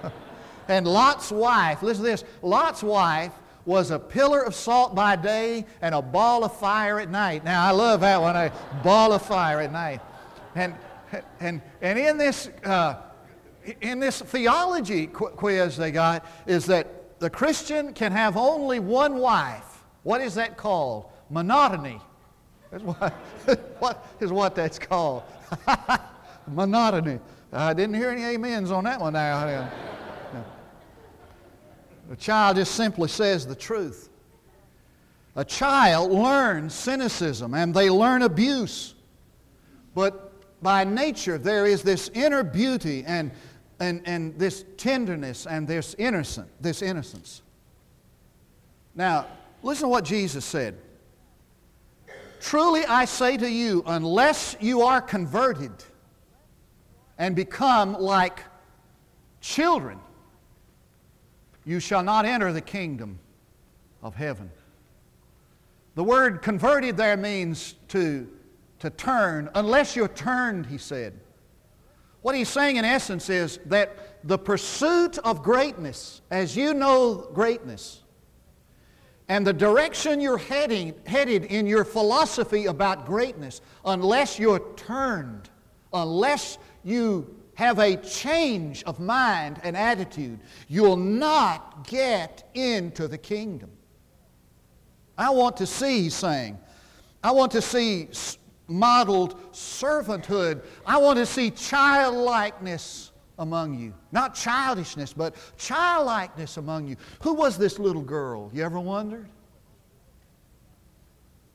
and 0.68 0.86
Lot's 0.86 1.30
wife, 1.30 1.82
listen 1.82 2.04
to 2.04 2.10
this, 2.10 2.24
Lot's 2.42 2.82
wife 2.82 3.32
was 3.64 3.90
a 3.90 3.98
pillar 3.98 4.42
of 4.42 4.54
salt 4.54 4.94
by 4.94 5.16
day 5.16 5.66
and 5.80 5.94
a 5.94 6.02
ball 6.02 6.44
of 6.44 6.56
fire 6.56 7.00
at 7.00 7.10
night. 7.10 7.44
Now, 7.44 7.66
I 7.66 7.72
love 7.72 8.00
that 8.00 8.20
one, 8.20 8.36
a 8.36 8.52
ball 8.84 9.12
of 9.12 9.22
fire 9.22 9.60
at 9.60 9.72
night. 9.72 10.00
And, 10.54 10.74
and, 11.40 11.60
and 11.82 11.98
in, 11.98 12.16
this, 12.16 12.48
uh, 12.64 12.94
in 13.80 14.00
this 14.00 14.20
theology 14.20 15.06
qu- 15.06 15.30
quiz 15.30 15.76
they 15.76 15.90
got 15.90 16.26
is 16.46 16.66
that 16.66 17.18
the 17.18 17.30
Christian 17.30 17.92
can 17.92 18.12
have 18.12 18.36
only 18.36 18.78
one 18.78 19.18
wife. 19.18 19.84
What 20.02 20.20
is 20.20 20.34
that 20.34 20.56
called? 20.56 21.06
Monotony. 21.30 22.00
That's 22.70 22.84
what, 22.84 23.12
what 23.78 24.06
is 24.20 24.32
what 24.32 24.54
that's 24.54 24.78
called. 24.78 25.22
Monotony. 26.46 27.20
I 27.52 27.72
didn't 27.74 27.94
hear 27.94 28.10
any 28.10 28.22
amens 28.34 28.70
on 28.70 28.84
that 28.84 29.00
one 29.00 29.14
now. 29.14 29.70
The 32.08 32.16
child 32.16 32.56
just 32.56 32.74
simply 32.74 33.08
says 33.08 33.46
the 33.46 33.54
truth. 33.54 34.10
A 35.34 35.44
child 35.44 36.12
learns 36.12 36.72
cynicism 36.72 37.54
and 37.54 37.74
they 37.74 37.90
learn 37.90 38.22
abuse. 38.22 38.94
But 39.94 40.62
by 40.62 40.84
nature, 40.84 41.36
there 41.36 41.66
is 41.66 41.82
this 41.82 42.10
inner 42.14 42.42
beauty 42.42 43.04
and, 43.06 43.30
and, 43.80 44.02
and 44.04 44.38
this 44.38 44.64
tenderness 44.76 45.46
and 45.46 45.68
this 45.68 45.94
innocent, 45.98 46.48
this 46.60 46.82
innocence. 46.82 47.42
Now, 48.94 49.26
listen 49.62 49.84
to 49.84 49.88
what 49.88 50.04
Jesus 50.04 50.44
said. 50.44 50.76
Truly 52.40 52.84
I 52.86 53.04
say 53.04 53.36
to 53.36 53.50
you, 53.50 53.82
unless 53.86 54.56
you 54.60 54.82
are 54.82 55.00
converted 55.00 55.72
and 57.18 57.34
become 57.34 57.94
like 57.94 58.40
children, 59.40 59.98
you 61.64 61.80
shall 61.80 62.02
not 62.02 62.24
enter 62.24 62.52
the 62.52 62.60
kingdom 62.60 63.18
of 64.02 64.14
heaven. 64.14 64.50
The 65.94 66.04
word 66.04 66.42
converted 66.42 66.96
there 66.96 67.16
means 67.16 67.74
to, 67.88 68.28
to 68.80 68.90
turn, 68.90 69.50
unless 69.54 69.96
you're 69.96 70.08
turned, 70.08 70.66
he 70.66 70.78
said. 70.78 71.18
What 72.26 72.34
he's 72.34 72.48
saying 72.48 72.74
in 72.74 72.84
essence 72.84 73.30
is 73.30 73.60
that 73.66 74.26
the 74.26 74.36
pursuit 74.36 75.16
of 75.18 75.44
greatness, 75.44 76.22
as 76.28 76.56
you 76.56 76.74
know 76.74 77.30
greatness, 77.32 78.02
and 79.28 79.46
the 79.46 79.52
direction 79.52 80.20
you're 80.20 80.36
heading, 80.36 80.92
headed 81.06 81.44
in 81.44 81.68
your 81.68 81.84
philosophy 81.84 82.66
about 82.66 83.06
greatness, 83.06 83.60
unless 83.84 84.40
you're 84.40 84.74
turned, 84.74 85.50
unless 85.92 86.58
you 86.82 87.32
have 87.54 87.78
a 87.78 87.94
change 87.94 88.82
of 88.82 88.98
mind 88.98 89.60
and 89.62 89.76
attitude, 89.76 90.40
you'll 90.66 90.96
not 90.96 91.86
get 91.86 92.50
into 92.54 93.06
the 93.06 93.18
kingdom. 93.18 93.70
I 95.16 95.30
want 95.30 95.58
to 95.58 95.66
see, 95.66 96.02
he's 96.02 96.16
saying, 96.16 96.58
I 97.22 97.30
want 97.30 97.52
to 97.52 97.62
see 97.62 98.08
modeled 98.68 99.52
servanthood. 99.52 100.62
I 100.84 100.98
want 100.98 101.18
to 101.18 101.26
see 101.26 101.50
childlikeness 101.50 103.12
among 103.38 103.78
you. 103.78 103.94
Not 104.12 104.34
childishness, 104.34 105.12
but 105.12 105.34
childlikeness 105.58 106.56
among 106.56 106.88
you. 106.88 106.96
Who 107.22 107.34
was 107.34 107.58
this 107.58 107.78
little 107.78 108.02
girl? 108.02 108.50
You 108.52 108.64
ever 108.64 108.80
wondered? 108.80 109.28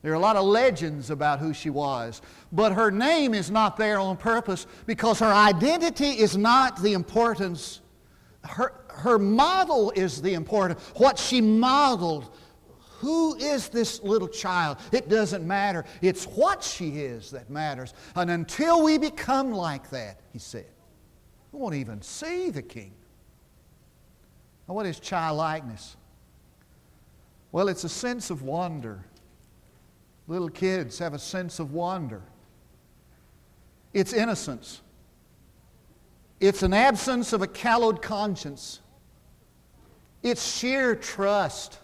There 0.02 0.10
are 0.10 0.16
a 0.16 0.20
lot 0.20 0.36
of 0.36 0.44
legends 0.44 1.10
about 1.10 1.38
who 1.38 1.54
she 1.54 1.70
was, 1.70 2.22
but 2.50 2.72
her 2.72 2.90
name 2.90 3.34
is 3.34 3.52
not 3.52 3.76
there 3.76 4.00
on 4.00 4.16
purpose 4.16 4.66
because 4.84 5.20
her 5.20 5.32
identity 5.32 6.10
is 6.10 6.36
not 6.36 6.82
the 6.82 6.92
importance. 6.92 7.80
Her, 8.42 8.72
her 8.88 9.18
model 9.18 9.92
is 9.94 10.20
the 10.20 10.34
important. 10.34 10.80
What 10.96 11.18
she 11.18 11.40
modeled. 11.40 12.36
Who 13.02 13.36
is 13.36 13.68
this 13.68 14.02
little 14.02 14.28
child? 14.28 14.78
It 14.90 15.08
doesn't 15.08 15.46
matter. 15.46 15.84
It's 16.00 16.24
what 16.24 16.62
she 16.62 17.00
is 17.00 17.30
that 17.32 17.50
matters. 17.50 17.94
And 18.16 18.30
until 18.30 18.82
we 18.82 18.96
become 18.96 19.52
like 19.52 19.90
that, 19.90 20.20
he 20.32 20.38
said, 20.38 20.66
we 21.52 21.60
won't 21.60 21.74
even 21.74 22.00
see 22.00 22.50
the 22.50 22.62
king. 22.62 22.94
Now, 24.66 24.74
what 24.74 24.86
is 24.86 24.98
childlikeness? 24.98 25.96
Well, 27.52 27.68
it's 27.68 27.84
a 27.84 27.88
sense 27.88 28.30
of 28.30 28.42
wonder 28.42 29.04
Little 30.28 30.48
kids 30.48 30.98
have 30.98 31.14
a 31.14 31.18
sense 31.18 31.58
of 31.58 31.72
wonder. 31.72 32.22
It's 33.92 34.12
innocence. 34.12 34.80
It's 36.40 36.62
an 36.62 36.72
absence 36.72 37.32
of 37.32 37.42
a 37.42 37.46
callowed 37.46 38.02
conscience. 38.02 38.80
It's 40.22 40.56
sheer 40.56 40.94
trust. 40.94 41.78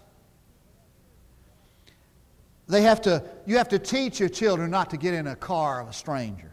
They 2.69 2.83
have 2.83 3.01
to, 3.03 3.25
you 3.47 3.57
have 3.57 3.69
to 3.71 3.79
teach 3.79 4.21
your 4.21 4.29
children 4.29 4.71
not 4.71 4.91
to 4.91 4.97
get 4.97 5.15
in 5.15 5.27
a 5.27 5.37
car 5.37 5.81
of 5.81 5.89
a 5.89 5.93
stranger. 5.93 6.53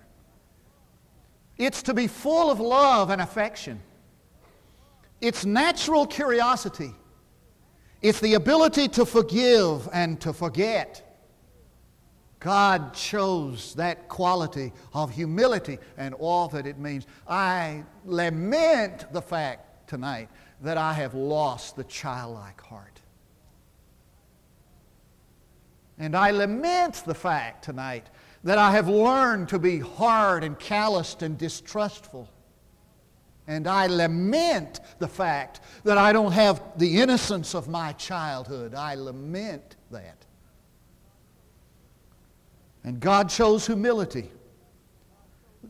It's 1.57 1.83
to 1.83 1.93
be 1.93 2.07
full 2.07 2.49
of 2.49 2.59
love 2.59 3.09
and 3.09 3.21
affection. 3.21 3.81
It's 5.21 5.45
natural 5.45 6.05
curiosity. 6.05 6.93
It's 8.01 8.19
the 8.19 8.35
ability 8.35 8.87
to 8.89 9.05
forgive 9.05 9.89
and 9.91 10.19
to 10.21 10.31
forget. 10.31 11.01
God 12.39 12.93
chose 12.93 13.73
that 13.75 14.07
quality 14.07 14.71
of 14.93 15.11
humility 15.11 15.79
and 15.97 16.13
all 16.13 16.47
that 16.49 16.67
it 16.67 16.77
means. 16.77 17.07
I 17.27 17.83
lament 18.05 19.11
the 19.11 19.21
fact 19.21 19.87
tonight 19.87 20.29
that 20.61 20.77
I 20.77 20.93
have 20.93 21.13
lost 21.13 21.75
the 21.75 21.83
childlike 21.85 22.61
heart. 22.61 22.94
And 25.97 26.15
I 26.15 26.31
lament 26.31 27.03
the 27.05 27.15
fact 27.15 27.63
tonight 27.63 28.07
that 28.43 28.57
I 28.57 28.71
have 28.71 28.87
learned 28.87 29.49
to 29.49 29.59
be 29.59 29.79
hard 29.79 30.43
and 30.43 30.57
calloused 30.59 31.21
and 31.21 31.37
distrustful. 31.37 32.29
And 33.47 33.67
I 33.67 33.87
lament 33.87 34.81
the 34.99 35.07
fact 35.07 35.61
that 35.83 35.97
I 35.97 36.11
don't 36.11 36.31
have 36.31 36.61
the 36.77 36.99
innocence 36.99 37.53
of 37.55 37.67
my 37.67 37.93
childhood. 37.93 38.73
I 38.73 38.95
lament 38.95 39.75
that. 39.91 40.17
And 42.83 42.99
God 42.99 43.29
chose 43.29 43.65
humility. 43.65 44.29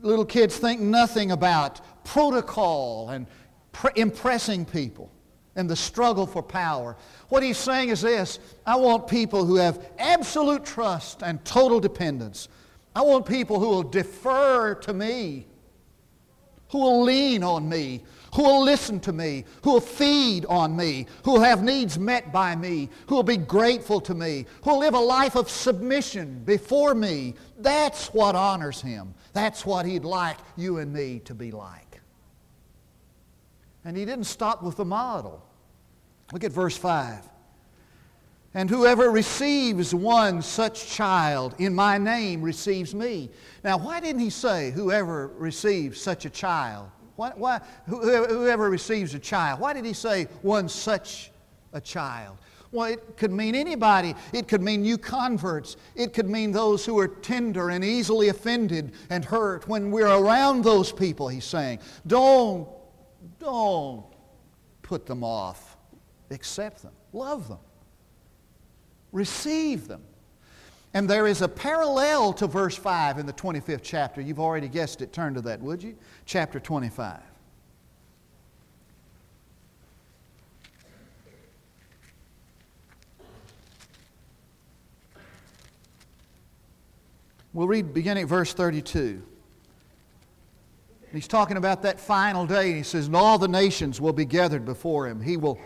Little 0.01 0.25
kids 0.25 0.57
think 0.57 0.81
nothing 0.81 1.31
about 1.31 1.81
protocol 2.03 3.09
and 3.09 3.27
pre- 3.71 3.91
impressing 3.95 4.65
people 4.65 5.11
and 5.56 5.70
the 5.70 5.76
struggle 5.76 6.28
for 6.28 6.44
power. 6.44 6.98
What 7.30 7.44
he's 7.44 7.58
saying 7.58 7.89
is 7.89 8.02
this 8.02 8.39
I 8.65 8.76
want 8.76 9.08
people 9.08 9.46
who 9.46 9.56
have 9.56 9.86
absolute 9.98 10.65
trust 10.65 11.24
and 11.24 11.44
total 11.46 11.80
dependence. 11.80 12.48
I 12.96 13.02
want 13.02 13.26
people 13.26 13.60
who 13.60 13.68
will 13.68 13.84
defer 13.84 14.76
to 14.76 14.94
me, 14.94 15.48
who 16.70 16.80
will 16.80 17.04
lean 17.04 17.44
on 17.44 17.68
me, 17.68 18.04
who 18.36 18.44
will 18.44 18.63
listen 18.63 19.00
to 19.02 19.13
me, 19.13 19.46
who 19.63 19.74
will 19.74 19.82
feed 19.82 20.46
on 20.46 20.76
me, 20.76 21.08
who 21.24 21.34
will 21.34 21.41
have 21.41 21.63
needs 21.63 21.98
met 21.98 22.32
by 22.32 22.56
me, 22.56 22.89
who 23.08 23.15
will 23.15 23.24
be 23.24 23.38
grateful 23.38 24.00
to 24.02 24.13
me, 24.13 24.46
who 24.63 24.72
will 24.72 24.80
live 24.80 24.94
a 24.94 25.00
life 25.00 25.36
of 25.36 25.50
submission 25.50 26.41
before 26.46 26.94
me. 26.96 27.36
That's 27.60 28.08
what 28.13 28.36
honors 28.36 28.82
him. 28.82 29.13
That's 29.34 29.65
what 29.65 29.86
he'd 29.86 30.06
like 30.06 30.38
you 30.56 30.78
and 30.78 30.91
me 30.91 31.20
to 31.26 31.34
be 31.34 31.52
like. 31.52 32.02
And 33.86 33.96
he 33.96 34.04
didn't 34.04 34.26
stop 34.26 34.63
with 34.63 34.78
the 34.78 34.86
model. 34.86 35.44
Look 36.31 36.43
at 36.43 36.51
verse 36.51 36.77
5. 36.77 37.29
And 38.53 38.69
whoever 38.69 39.11
receives 39.11 39.93
one 39.93 40.41
such 40.41 40.88
child 40.88 41.55
in 41.59 41.75
my 41.75 41.97
name 41.97 42.41
receives 42.41 42.95
me. 42.95 43.29
Now, 43.63 43.77
why 43.77 43.99
didn't 43.99 44.21
he 44.21 44.29
say 44.29 44.71
whoever 44.71 45.27
receives 45.38 45.99
such 45.99 46.25
a 46.25 46.29
child? 46.29 46.89
Why, 47.17 47.31
why, 47.35 47.61
whoever 47.88 48.69
receives 48.69 49.13
a 49.13 49.19
child, 49.19 49.59
why 49.59 49.73
did 49.73 49.85
he 49.85 49.93
say 49.93 50.25
one 50.41 50.69
such 50.69 51.31
a 51.73 51.81
child? 51.81 52.38
Well, 52.71 52.91
it 52.91 53.17
could 53.17 53.31
mean 53.31 53.55
anybody. 53.55 54.15
It 54.33 54.47
could 54.49 54.61
mean 54.61 54.81
new 54.81 54.97
converts. 54.97 55.77
It 55.95 56.13
could 56.13 56.29
mean 56.29 56.51
those 56.51 56.85
who 56.85 56.99
are 56.99 57.07
tender 57.07 57.69
and 57.69 57.85
easily 57.85 58.29
offended 58.29 58.93
and 59.09 59.23
hurt. 59.23 59.67
When 59.67 59.91
we're 59.91 60.07
around 60.07 60.63
those 60.63 60.91
people, 60.91 61.29
he's 61.29 61.45
saying, 61.45 61.79
don't, 62.05 62.67
don't 63.39 64.03
put 64.81 65.05
them 65.05 65.23
off 65.23 65.64
accept 66.31 66.81
them, 66.81 66.93
love 67.13 67.47
them, 67.47 67.59
receive 69.11 69.88
them. 69.88 70.01
And 70.93 71.09
there 71.09 71.27
is 71.27 71.41
a 71.41 71.47
parallel 71.49 72.31
to 72.33 72.47
verse 72.47 72.77
5 72.77 73.17
in 73.17 73.25
the 73.25 73.33
25th 73.33 73.81
chapter. 73.83 74.21
You've 74.21 74.39
already 74.39 74.69
guessed 74.69 75.01
it. 75.01 75.11
Turn 75.11 75.33
to 75.33 75.41
that, 75.41 75.59
would 75.59 75.83
you? 75.83 75.97
Chapter 76.25 76.57
25. 76.57 77.19
We'll 87.55 87.67
read 87.67 87.93
beginning 87.93 88.23
at 88.23 88.29
verse 88.29 88.53
32. 88.53 89.23
He's 91.13 91.27
talking 91.27 91.55
about 91.55 91.83
that 91.83 92.01
final 92.01 92.45
day. 92.45 92.73
He 92.73 92.83
says, 92.83 93.07
And 93.07 93.15
all 93.15 93.38
the 93.38 93.47
nations 93.47 94.01
will 94.01 94.11
be 94.11 94.25
gathered 94.25 94.65
before 94.65 95.07
him. 95.07 95.21
He 95.21 95.38
will 95.38 95.57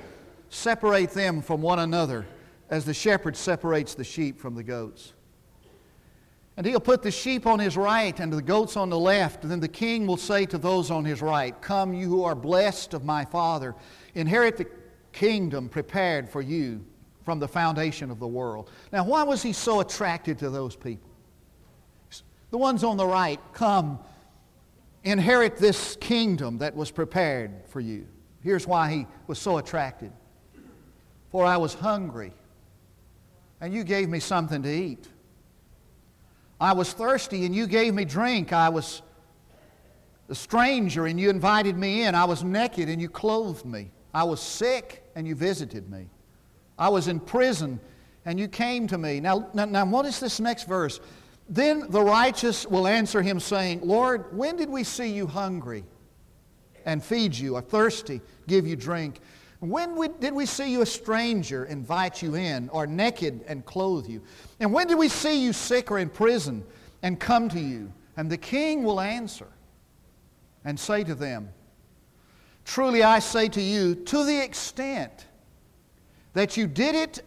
separate 0.50 1.12
them 1.12 1.42
from 1.42 1.62
one 1.62 1.80
another 1.80 2.26
as 2.70 2.86
the 2.86 2.94
shepherd 2.94 3.36
separates 3.36 3.96
the 3.96 4.04
sheep 4.04 4.40
from 4.40 4.56
the 4.56 4.64
goats. 4.64 5.14
And 6.58 6.66
he'll 6.66 6.82
put 6.82 7.04
the 7.04 7.12
sheep 7.12 7.48
on 7.48 7.58
his 7.58 7.78
right 7.78 8.20
and 8.20 8.34
the 8.34 8.42
goats 8.42 8.76
on 8.76 8.90
the 8.90 9.00
left. 9.00 9.44
And 9.44 9.52
then 9.52 9.62
the 9.62 9.68
king 9.70 10.06
will 10.06 10.18
say 10.18 10.46
to 10.48 10.58
those 10.58 10.92
on 10.92 11.06
his 11.06 11.22
right, 11.22 11.60
Come, 11.62 11.94
you 11.94 12.10
who 12.10 12.26
are 12.26 12.36
blessed 12.36 12.94
of 12.94 13.06
my 13.06 13.24
Father, 13.24 13.76
inherit 14.14 14.58
the 14.58 14.68
kingdom 15.14 15.70
prepared 15.70 16.30
for 16.30 16.42
you 16.42 16.86
from 17.24 17.40
the 17.40 17.48
foundation 17.48 18.12
of 18.12 18.20
the 18.20 18.28
world. 18.28 18.70
Now, 18.92 19.06
why 19.06 19.24
was 19.24 19.42
he 19.42 19.54
so 19.54 19.80
attracted 19.80 20.38
to 20.40 20.50
those 20.50 20.76
people? 20.76 21.10
The 22.52 22.58
ones 22.58 22.84
on 22.84 22.98
the 22.98 23.06
right, 23.06 23.40
come, 23.54 24.00
inherit 25.04 25.58
this 25.58 25.96
kingdom 25.98 26.58
that 26.58 26.76
was 26.76 26.92
prepared 26.92 27.52
for 27.68 27.80
you. 27.80 28.06
Here's 28.42 28.68
why 28.68 28.92
he 28.92 29.08
was 29.28 29.40
so 29.40 29.60
attracted. 29.60 30.12
For 31.32 31.46
I 31.46 31.58
was 31.58 31.74
hungry, 31.76 32.34
and 33.62 33.74
you 33.74 33.84
gave 33.84 34.10
me 34.10 34.20
something 34.20 34.64
to 34.64 34.70
eat. 34.70 35.08
I 36.60 36.74
was 36.74 36.92
thirsty, 36.92 37.46
and 37.46 37.56
you 37.56 37.68
gave 37.68 37.94
me 37.94 38.04
drink. 38.04 38.52
I 38.52 38.70
was 38.70 39.02
a 40.28 40.36
stranger, 40.36 41.06
and 41.06 41.20
you 41.20 41.30
invited 41.30 41.78
me 41.78 42.04
in. 42.04 42.16
I 42.16 42.26
was 42.26 42.44
naked, 42.44 42.90
and 42.90 43.02
you 43.02 43.10
clothed 43.10 43.66
me. 43.66 43.92
I 44.14 44.24
was 44.24 44.42
sick, 44.42 45.04
and 45.16 45.28
you 45.28 45.36
visited 45.36 45.90
me. 45.90 46.10
I 46.78 46.90
was 46.90 47.08
in 47.08 47.20
prison, 47.20 47.80
and 48.26 48.40
you 48.40 48.48
came 48.48 48.88
to 48.88 48.98
me. 48.98 49.20
Now, 49.20 49.50
now, 49.54 49.66
now 49.66 49.86
what 49.86 50.06
is 50.06 50.20
this 50.20 50.40
next 50.40 50.68
verse? 50.68 51.00
Then 51.48 51.90
the 51.90 52.02
righteous 52.02 52.66
will 52.66 52.88
answer 52.88 53.22
him, 53.22 53.40
saying, 53.40 53.82
Lord, 53.84 54.36
when 54.36 54.56
did 54.56 54.70
we 54.70 54.84
see 54.84 55.10
you 55.10 55.28
hungry 55.28 55.84
and 56.86 57.04
feed 57.04 57.36
you, 57.36 57.56
or 57.56 57.62
thirsty, 57.62 58.22
give 58.48 58.66
you 58.66 58.76
drink? 58.76 59.20
When 59.60 59.98
we, 59.98 60.08
did 60.08 60.34
we 60.34 60.46
see 60.46 60.72
you 60.72 60.82
a 60.82 60.86
stranger, 60.86 61.66
invite 61.66 62.22
you 62.22 62.36
in, 62.36 62.70
or 62.70 62.88
naked 62.88 63.42
and 63.48 63.66
clothe 63.66 64.08
you? 64.08 64.22
And 64.60 64.72
when 64.72 64.88
did 64.88 64.98
we 64.98 65.10
see 65.10 65.44
you 65.44 65.52
sick 65.52 65.92
or 65.92 66.00
in 66.00 66.10
prison 66.10 66.64
and 67.04 67.20
come 67.20 67.50
to 67.50 67.60
you? 67.60 67.92
And 68.16 68.30
the 68.30 68.38
king 68.38 68.84
will 68.84 69.02
answer 69.02 69.48
and 70.64 70.80
say 70.80 71.04
to 71.04 71.16
them, 71.16 71.50
Truly 72.64 73.04
I 73.04 73.20
say 73.20 73.50
to 73.50 73.62
you, 73.62 73.96
to 73.96 74.24
the 74.24 74.44
extent 74.44 75.26
that 76.34 76.56
you 76.56 76.68
did 76.68 76.96
it 76.96 77.24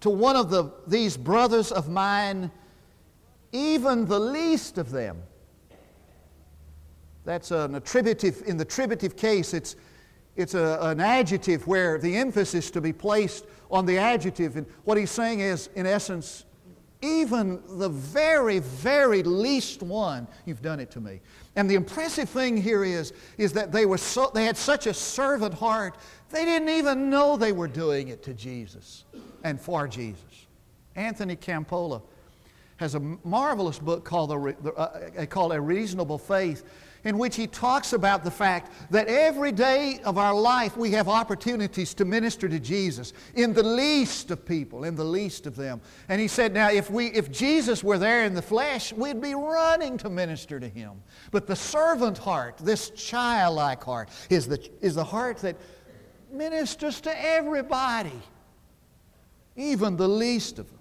to 0.00 0.10
one 0.10 0.36
of 0.36 0.50
the, 0.50 0.72
these 0.86 1.16
brothers 1.16 1.72
of 1.72 1.88
mine, 1.88 2.50
even 3.52 4.04
the 4.04 4.18
least 4.18 4.78
of 4.78 4.90
them. 4.90 5.22
That's 7.24 7.50
an 7.50 7.74
attributive, 7.74 8.42
in 8.46 8.56
the 8.56 8.62
attributive 8.62 9.16
case, 9.16 9.54
it's, 9.54 9.76
it's 10.36 10.54
a, 10.54 10.78
an 10.82 11.00
adjective 11.00 11.66
where 11.66 11.98
the 11.98 12.16
emphasis 12.16 12.70
to 12.72 12.80
be 12.80 12.92
placed 12.92 13.46
on 13.70 13.86
the 13.86 13.98
adjective. 13.98 14.56
And 14.56 14.66
what 14.84 14.98
he's 14.98 15.10
saying 15.10 15.40
is, 15.40 15.68
in 15.74 15.86
essence, 15.86 16.44
even 17.02 17.62
the 17.68 17.88
very, 17.88 18.58
very 18.58 19.22
least 19.22 19.82
one, 19.82 20.26
you've 20.44 20.62
done 20.62 20.80
it 20.80 20.90
to 20.92 21.00
me. 21.00 21.20
And 21.54 21.68
the 21.68 21.74
impressive 21.74 22.28
thing 22.28 22.56
here 22.56 22.84
is, 22.84 23.12
is 23.38 23.52
that 23.54 23.72
they, 23.72 23.86
were 23.86 23.98
so, 23.98 24.30
they 24.34 24.44
had 24.44 24.56
such 24.56 24.86
a 24.86 24.94
servant 24.94 25.54
heart, 25.54 25.96
they 26.30 26.44
didn't 26.44 26.68
even 26.68 27.10
know 27.10 27.36
they 27.36 27.52
were 27.52 27.68
doing 27.68 28.08
it 28.08 28.22
to 28.24 28.34
Jesus 28.34 29.04
and 29.44 29.60
for 29.60 29.86
Jesus. 29.86 30.46
Anthony 30.96 31.36
Campolo 31.36 32.02
has 32.78 32.94
a 32.94 33.00
marvelous 33.24 33.78
book 33.78 34.04
called, 34.04 34.30
the, 34.30 34.72
uh, 34.74 35.26
called 35.26 35.52
A 35.52 35.60
Reasonable 35.60 36.18
Faith 36.18 36.64
in 37.06 37.18
which 37.18 37.36
he 37.36 37.46
talks 37.46 37.92
about 37.92 38.24
the 38.24 38.30
fact 38.30 38.72
that 38.90 39.06
every 39.06 39.52
day 39.52 40.00
of 40.04 40.18
our 40.18 40.34
life 40.34 40.76
we 40.76 40.90
have 40.90 41.08
opportunities 41.08 41.94
to 41.94 42.04
minister 42.04 42.48
to 42.48 42.58
Jesus 42.58 43.12
in 43.34 43.52
the 43.52 43.62
least 43.62 44.32
of 44.32 44.44
people, 44.44 44.82
in 44.82 44.96
the 44.96 45.04
least 45.04 45.46
of 45.46 45.54
them. 45.54 45.80
And 46.08 46.20
he 46.20 46.26
said, 46.26 46.52
now 46.52 46.68
if, 46.68 46.90
we, 46.90 47.06
if 47.06 47.30
Jesus 47.30 47.84
were 47.84 47.96
there 47.96 48.24
in 48.24 48.34
the 48.34 48.42
flesh, 48.42 48.92
we'd 48.92 49.20
be 49.20 49.36
running 49.36 49.96
to 49.98 50.10
minister 50.10 50.58
to 50.58 50.68
him. 50.68 51.00
But 51.30 51.46
the 51.46 51.54
servant 51.54 52.18
heart, 52.18 52.58
this 52.58 52.90
childlike 52.90 53.84
heart, 53.84 54.08
is 54.28 54.48
the, 54.48 54.68
is 54.80 54.96
the 54.96 55.04
heart 55.04 55.38
that 55.38 55.56
ministers 56.32 57.00
to 57.02 57.24
everybody, 57.24 58.20
even 59.54 59.96
the 59.96 60.08
least 60.08 60.58
of 60.58 60.68
them. 60.68 60.80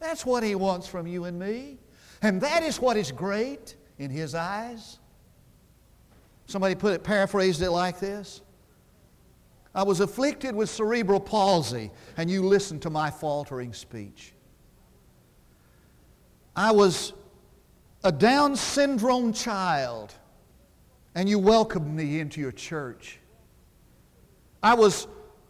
That's 0.00 0.24
what 0.24 0.42
he 0.42 0.54
wants 0.54 0.88
from 0.88 1.06
you 1.06 1.24
and 1.24 1.38
me. 1.38 1.80
And 2.22 2.40
that 2.40 2.62
is 2.62 2.80
what 2.80 2.96
is 2.96 3.12
great 3.12 3.76
in 3.98 4.10
his 4.10 4.34
eyes? 4.34 4.98
Somebody 6.46 6.74
put 6.74 6.94
it, 6.94 7.04
paraphrased 7.04 7.62
it 7.62 7.70
like 7.70 7.98
this 7.98 8.40
I 9.74 9.82
was 9.82 10.00
afflicted 10.00 10.54
with 10.54 10.70
cerebral 10.70 11.20
palsy, 11.20 11.90
and 12.16 12.30
you 12.30 12.42
listened 12.42 12.82
to 12.82 12.90
my 12.90 13.10
faltering 13.10 13.74
speech. 13.74 14.32
I 16.56 16.72
was 16.72 17.12
a 18.02 18.10
Down 18.10 18.56
syndrome 18.56 19.34
child, 19.34 20.14
and 21.14 21.28
you 21.28 21.38
welcomed 21.38 21.94
me 21.94 22.20
into 22.20 22.40
your 22.40 22.52
church. 22.52 23.18
I 24.62 24.72
was 24.72 25.08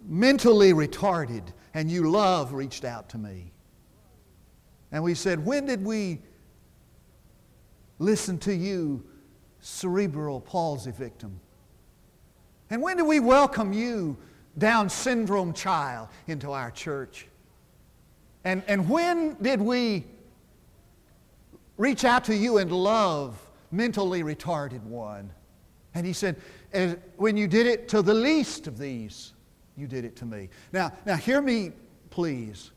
mentally 0.09 0.72
retarded, 0.72 1.44
and 1.74 1.88
you 1.88 2.11
love 2.11 2.52
reached 2.52 2.85
out 2.85 3.09
to 3.11 3.18
me. 3.18 3.52
And 4.90 5.04
we 5.04 5.14
said, 5.14 5.44
When 5.44 5.66
did 5.66 5.85
we 5.85 6.20
listen 7.98 8.38
to 8.38 8.54
you, 8.54 9.04
cerebral 9.61 10.40
palsy 10.40 10.90
victim? 10.90 11.40
And 12.70 12.82
when 12.82 12.96
do 12.96 13.04
we 13.04 13.20
welcome 13.20 13.72
you, 13.72 14.16
Down 14.59 14.88
syndrome 14.88 15.52
child, 15.52 16.09
into 16.26 16.52
our 16.52 16.70
church? 16.70 17.26
And, 18.44 18.62
and 18.68 18.88
when 18.88 19.35
did 19.42 19.61
we 19.61 20.04
reach 21.76 22.04
out 22.04 22.24
to 22.24 22.35
you 22.35 22.59
and 22.59 22.72
love 22.72 23.38
mentally 23.70 24.22
retarded 24.22 24.82
one? 24.82 25.30
And 25.94 26.06
he 26.06 26.12
said, 26.12 26.37
when 27.16 27.37
you 27.37 27.48
did 27.48 27.66
it 27.66 27.88
to 27.88 28.02
the 28.02 28.14
least 28.14 28.66
of 28.66 28.78
these, 28.78 29.32
you 29.76 29.87
did 29.87 30.04
it 30.04 30.16
to 30.16 30.24
me. 30.24 30.48
Now, 30.72 30.92
now 31.04 31.16
hear 31.16 31.40
me, 31.40 31.72
please. 32.11 32.70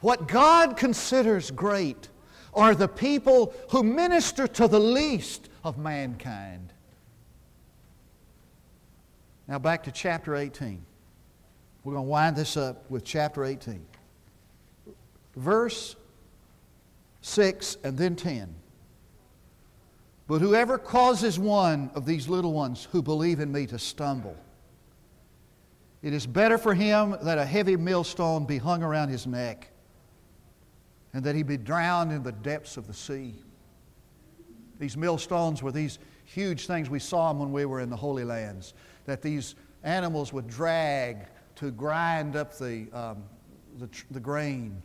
What 0.00 0.28
God 0.28 0.76
considers 0.76 1.50
great 1.50 2.08
are 2.52 2.74
the 2.74 2.88
people 2.88 3.54
who 3.70 3.82
minister 3.82 4.46
to 4.46 4.68
the 4.68 4.78
least 4.78 5.48
of 5.64 5.78
mankind. 5.78 6.72
Now 9.48 9.58
back 9.58 9.82
to 9.84 9.92
chapter 9.92 10.36
18. 10.36 10.84
We're 11.84 11.94
going 11.94 12.04
to 12.04 12.10
wind 12.10 12.36
this 12.36 12.56
up 12.56 12.88
with 12.90 13.04
chapter 13.04 13.44
18. 13.44 13.84
Verse 15.36 15.96
6 17.22 17.78
and 17.84 17.96
then 17.96 18.16
10. 18.16 18.54
But 20.28 20.40
whoever 20.40 20.78
causes 20.78 21.38
one 21.38 21.90
of 21.94 22.06
these 22.06 22.28
little 22.28 22.52
ones 22.52 22.86
who 22.92 23.02
believe 23.02 23.40
in 23.40 23.50
me 23.50 23.66
to 23.66 23.78
stumble, 23.78 24.36
it 26.02 26.12
is 26.12 26.26
better 26.26 26.58
for 26.58 26.74
him 26.74 27.16
that 27.22 27.38
a 27.38 27.44
heavy 27.44 27.76
millstone 27.76 28.44
be 28.44 28.58
hung 28.58 28.82
around 28.82 29.08
his 29.08 29.26
neck 29.26 29.71
and 31.14 31.24
that 31.24 31.34
he 31.34 31.42
be 31.42 31.56
drowned 31.56 32.12
in 32.12 32.22
the 32.22 32.32
depths 32.32 32.76
of 32.76 32.86
the 32.86 32.94
sea. 32.94 33.34
These 34.78 34.96
millstones 34.96 35.62
were 35.62 35.72
these 35.72 35.98
huge 36.24 36.66
things. 36.66 36.88
We 36.88 36.98
saw 36.98 37.28
them 37.28 37.40
when 37.40 37.52
we 37.52 37.64
were 37.66 37.80
in 37.80 37.90
the 37.90 37.96
Holy 37.96 38.24
Lands, 38.24 38.74
that 39.04 39.22
these 39.22 39.54
animals 39.82 40.32
would 40.32 40.48
drag 40.48 41.26
to 41.56 41.70
grind 41.70 42.36
up 42.36 42.56
the, 42.56 42.86
um, 42.92 43.22
the, 43.78 43.88
the 44.10 44.20
grain. 44.20 44.82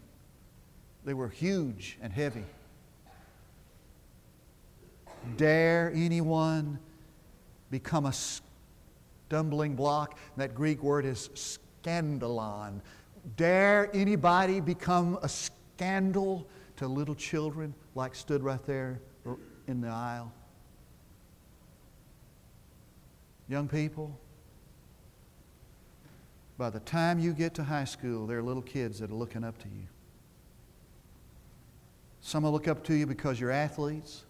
They 1.06 1.14
were 1.14 1.30
huge 1.30 1.98
and 2.02 2.12
heavy. 2.12 2.44
Dare 5.36 5.92
anyone 5.96 6.80
become 7.72 8.06
a 8.06 8.14
stumbling 8.14 9.76
block? 9.76 10.18
That 10.38 10.54
Greek 10.54 10.84
word 10.84 11.06
is 11.06 11.30
scandalon. 11.34 12.82
Dare 13.36 13.90
anybody 13.94 14.60
become 14.60 15.18
a 15.22 15.28
scandal 15.78 16.48
to 16.76 16.88
little 16.88 17.14
children 17.14 17.72
like 17.94 18.16
stood 18.16 18.42
right 18.42 18.66
there 18.66 19.00
in 19.68 19.80
the 19.80 19.88
aisle? 19.88 20.32
Young 23.48 23.68
people, 23.68 24.20
by 26.58 26.72
the 26.72 26.80
time 26.80 27.20
you 27.20 27.32
get 27.32 27.54
to 27.54 27.64
high 27.64 27.84
school, 27.84 28.26
there 28.26 28.40
are 28.40 28.44
little 28.44 28.64
kids 28.64 29.00
that 29.00 29.12
are 29.12 29.16
looking 29.16 29.44
up 29.44 29.58
to 29.60 29.68
you. 29.68 29.88
Some 32.22 32.44
will 32.44 32.52
look 32.52 32.68
up 32.68 32.84
to 32.86 32.96
you 32.96 33.06
because 33.06 33.40
you're 33.40 33.52
athletes. 33.52 34.26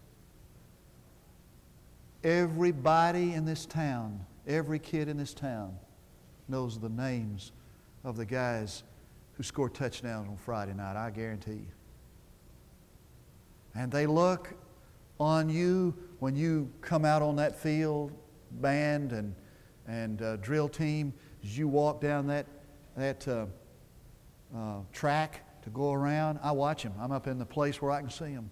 Everybody 2.25 3.33
in 3.33 3.45
this 3.45 3.65
town, 3.65 4.25
every 4.45 4.79
kid 4.79 5.07
in 5.07 5.15
this 5.15 5.33
town, 5.33 5.77
knows 6.49 6.77
the 6.77 6.89
names 6.89 7.53
of 8.03 8.17
the 8.17 8.25
guys 8.25 8.83
who 9.37 9.43
scored 9.43 9.75
touchdowns 9.75 10.27
on 10.27 10.35
Friday 10.35 10.73
night, 10.73 10.95
I 10.95 11.11
guarantee 11.11 11.51
you. 11.51 11.67
and 13.75 13.91
they 13.91 14.07
look 14.07 14.55
on 15.19 15.47
you 15.47 15.95
when 16.19 16.35
you 16.35 16.71
come 16.81 17.05
out 17.05 17.21
on 17.21 17.35
that 17.35 17.55
field, 17.55 18.11
band 18.51 19.11
and, 19.11 19.35
and 19.87 20.23
uh, 20.23 20.37
drill 20.37 20.67
team, 20.67 21.13
as 21.43 21.55
you 21.55 21.67
walk 21.67 22.01
down 22.01 22.25
that, 22.27 22.47
that 22.95 23.27
uh, 23.27 23.45
uh, 24.55 24.79
track 24.91 25.61
to 25.61 25.69
go 25.69 25.93
around, 25.93 26.39
I 26.41 26.51
watch 26.51 26.81
them. 26.81 26.93
I'm 26.99 27.11
up 27.11 27.27
in 27.27 27.37
the 27.37 27.45
place 27.45 27.79
where 27.79 27.91
I 27.91 28.01
can 28.01 28.09
see 28.09 28.33
them. 28.33 28.49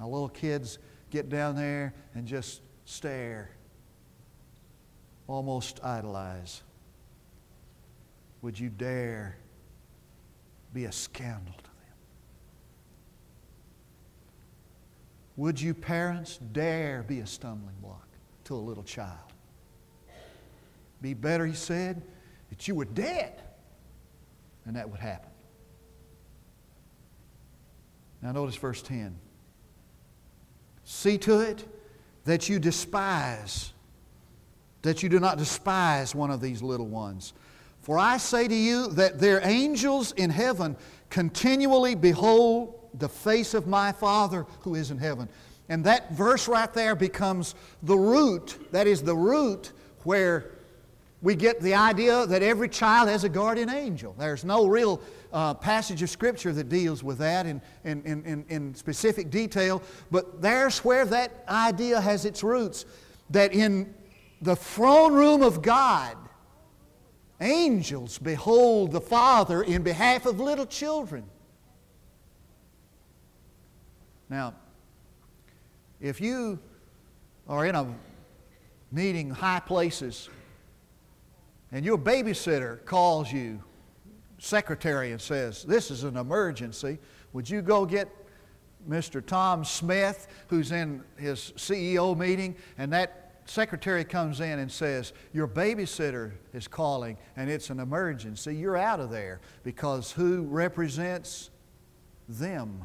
Our 0.00 0.06
little 0.06 0.28
kids 0.30 0.78
get 1.10 1.28
down 1.28 1.54
there 1.54 1.92
and 2.14 2.26
just 2.26 2.62
stare, 2.86 3.50
almost 5.26 5.84
idolize. 5.84 6.62
Would 8.40 8.58
you 8.58 8.70
dare 8.70 9.36
be 10.72 10.84
a 10.84 10.92
scandal 10.92 11.54
to 11.54 11.62
them? 11.62 11.72
Would 15.36 15.60
you, 15.60 15.74
parents, 15.74 16.38
dare 16.52 17.02
be 17.02 17.20
a 17.20 17.26
stumbling 17.26 17.76
block 17.80 18.08
to 18.44 18.54
a 18.54 18.56
little 18.56 18.84
child? 18.84 19.18
Be 21.00 21.14
better, 21.14 21.46
he 21.46 21.54
said, 21.54 22.02
that 22.50 22.66
you 22.66 22.74
were 22.74 22.84
dead, 22.84 23.40
and 24.66 24.74
that 24.76 24.90
would 24.90 25.00
happen. 25.00 25.30
Now, 28.20 28.32
notice 28.32 28.56
verse 28.56 28.82
10. 28.82 29.16
See 30.84 31.18
to 31.18 31.40
it 31.40 31.64
that 32.24 32.48
you 32.48 32.58
despise, 32.58 33.72
that 34.82 35.02
you 35.02 35.08
do 35.08 35.20
not 35.20 35.38
despise 35.38 36.14
one 36.14 36.30
of 36.30 36.40
these 36.40 36.62
little 36.62 36.88
ones. 36.88 37.32
For 37.88 37.98
I 37.98 38.18
say 38.18 38.46
to 38.46 38.54
you 38.54 38.88
that 38.88 39.18
their 39.18 39.40
angels 39.42 40.12
in 40.12 40.28
heaven 40.28 40.76
continually 41.08 41.94
behold 41.94 42.90
the 42.92 43.08
face 43.08 43.54
of 43.54 43.66
my 43.66 43.92
Father 43.92 44.44
who 44.60 44.74
is 44.74 44.90
in 44.90 44.98
heaven. 44.98 45.26
And 45.70 45.82
that 45.84 46.12
verse 46.12 46.48
right 46.48 46.70
there 46.74 46.94
becomes 46.94 47.54
the 47.82 47.96
root, 47.96 48.58
that 48.72 48.86
is 48.86 49.00
the 49.00 49.16
root 49.16 49.72
where 50.04 50.50
we 51.22 51.34
get 51.34 51.62
the 51.62 51.72
idea 51.72 52.26
that 52.26 52.42
every 52.42 52.68
child 52.68 53.08
has 53.08 53.24
a 53.24 53.28
guardian 53.30 53.70
angel. 53.70 54.14
There's 54.18 54.44
no 54.44 54.66
real 54.66 55.00
uh, 55.32 55.54
passage 55.54 56.02
of 56.02 56.10
Scripture 56.10 56.52
that 56.52 56.68
deals 56.68 57.02
with 57.02 57.16
that 57.16 57.46
in, 57.46 57.58
in, 57.84 58.02
in, 58.04 58.44
in 58.50 58.74
specific 58.74 59.30
detail, 59.30 59.82
but 60.10 60.42
there's 60.42 60.84
where 60.84 61.06
that 61.06 61.42
idea 61.48 62.02
has 62.02 62.26
its 62.26 62.42
roots. 62.42 62.84
That 63.30 63.54
in 63.54 63.94
the 64.42 64.56
throne 64.56 65.14
room 65.14 65.42
of 65.42 65.62
God, 65.62 66.18
angels 67.40 68.18
behold 68.18 68.92
the 68.92 69.00
Father 69.00 69.62
in 69.62 69.82
behalf 69.82 70.26
of 70.26 70.40
little 70.40 70.66
children. 70.66 71.24
Now, 74.28 74.54
if 76.00 76.20
you 76.20 76.58
are 77.48 77.66
in 77.66 77.74
a 77.74 77.94
meeting 78.92 79.30
high 79.30 79.60
places 79.60 80.28
and 81.72 81.84
your 81.84 81.98
babysitter 81.98 82.84
calls 82.84 83.32
you, 83.32 83.62
secretary, 84.38 85.12
and 85.12 85.20
says, 85.20 85.64
This 85.64 85.90
is 85.90 86.04
an 86.04 86.16
emergency, 86.16 86.98
would 87.32 87.48
you 87.48 87.62
go 87.62 87.84
get 87.84 88.08
Mr. 88.88 89.24
Tom 89.24 89.64
Smith, 89.64 90.28
who's 90.48 90.72
in 90.72 91.02
his 91.16 91.52
CEO 91.56 92.16
meeting, 92.16 92.56
and 92.78 92.92
that 92.92 93.27
secretary 93.48 94.04
comes 94.04 94.40
in 94.40 94.58
and 94.58 94.70
says, 94.70 95.12
Your 95.32 95.48
babysitter 95.48 96.32
is 96.52 96.68
calling 96.68 97.16
and 97.36 97.50
it's 97.50 97.70
an 97.70 97.80
emergency. 97.80 98.54
You're 98.54 98.76
out 98.76 99.00
of 99.00 99.10
there 99.10 99.40
because 99.64 100.12
who 100.12 100.42
represents 100.42 101.50
them? 102.28 102.84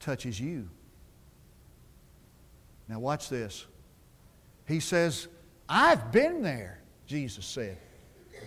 touches 0.00 0.40
you. 0.40 0.68
Now, 2.88 2.98
watch 2.98 3.28
this. 3.28 3.66
He 4.66 4.80
says, 4.80 5.28
I've 5.68 6.10
been 6.10 6.42
there, 6.42 6.82
Jesus 7.06 7.46
said. 7.46 7.78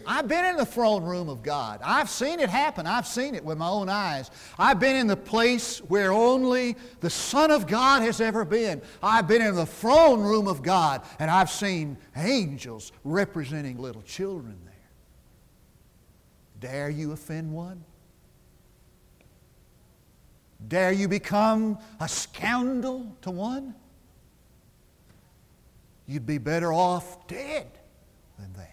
I've 0.05 0.27
been 0.27 0.45
in 0.45 0.57
the 0.57 0.65
throne 0.65 1.03
room 1.03 1.29
of 1.29 1.43
God. 1.43 1.79
I've 1.83 2.09
seen 2.09 2.39
it 2.39 2.49
happen. 2.49 2.85
I've 2.85 3.07
seen 3.07 3.35
it 3.35 3.43
with 3.43 3.57
my 3.57 3.67
own 3.67 3.89
eyes. 3.89 4.31
I've 4.57 4.79
been 4.79 4.95
in 4.95 5.07
the 5.07 5.17
place 5.17 5.79
where 5.79 6.11
only 6.11 6.75
the 6.99 7.09
Son 7.09 7.51
of 7.51 7.67
God 7.67 8.01
has 8.01 8.19
ever 8.19 8.45
been. 8.45 8.81
I've 9.01 9.27
been 9.27 9.41
in 9.41 9.55
the 9.55 9.65
throne 9.65 10.21
room 10.21 10.47
of 10.47 10.61
God, 10.61 11.01
and 11.19 11.31
I've 11.31 11.49
seen 11.49 11.97
angels 12.15 12.91
representing 13.03 13.77
little 13.77 14.01
children 14.01 14.57
there. 14.65 14.73
Dare 16.59 16.89
you 16.89 17.11
offend 17.11 17.51
one? 17.51 17.83
Dare 20.67 20.91
you 20.91 21.07
become 21.07 21.77
a 21.99 22.07
scoundrel 22.07 23.15
to 23.21 23.31
one? 23.31 23.75
You'd 26.05 26.25
be 26.25 26.37
better 26.37 26.73
off 26.73 27.27
dead 27.27 27.67
than 28.37 28.53
that. 28.53 28.72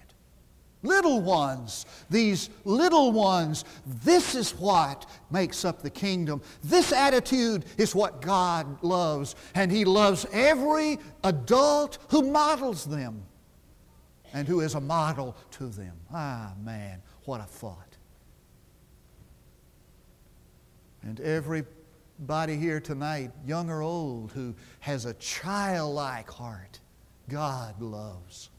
Little 0.82 1.20
ones, 1.20 1.84
these 2.08 2.48
little 2.64 3.12
ones, 3.12 3.64
this 3.84 4.34
is 4.34 4.52
what 4.52 5.04
makes 5.30 5.64
up 5.64 5.82
the 5.82 5.90
kingdom. 5.90 6.40
This 6.64 6.92
attitude 6.92 7.66
is 7.76 7.94
what 7.94 8.22
God 8.22 8.82
loves, 8.82 9.36
and 9.54 9.70
He 9.70 9.84
loves 9.84 10.24
every 10.32 10.98
adult 11.22 11.98
who 12.08 12.22
models 12.22 12.86
them 12.86 13.22
and 14.32 14.48
who 14.48 14.60
is 14.60 14.74
a 14.74 14.80
model 14.80 15.36
to 15.52 15.66
them. 15.66 15.96
Ah, 16.12 16.52
man, 16.62 17.02
what 17.24 17.40
a 17.40 17.44
thought. 17.44 17.96
And 21.02 21.20
everybody 21.20 22.56
here 22.56 22.80
tonight, 22.80 23.32
young 23.46 23.70
or 23.70 23.82
old, 23.82 24.32
who 24.32 24.54
has 24.80 25.04
a 25.04 25.14
childlike 25.14 26.30
heart, 26.30 26.80
God 27.28 27.80
loves. 27.80 28.50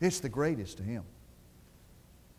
It's 0.00 0.20
the 0.20 0.28
greatest 0.28 0.78
to 0.78 0.82
him. 0.82 1.04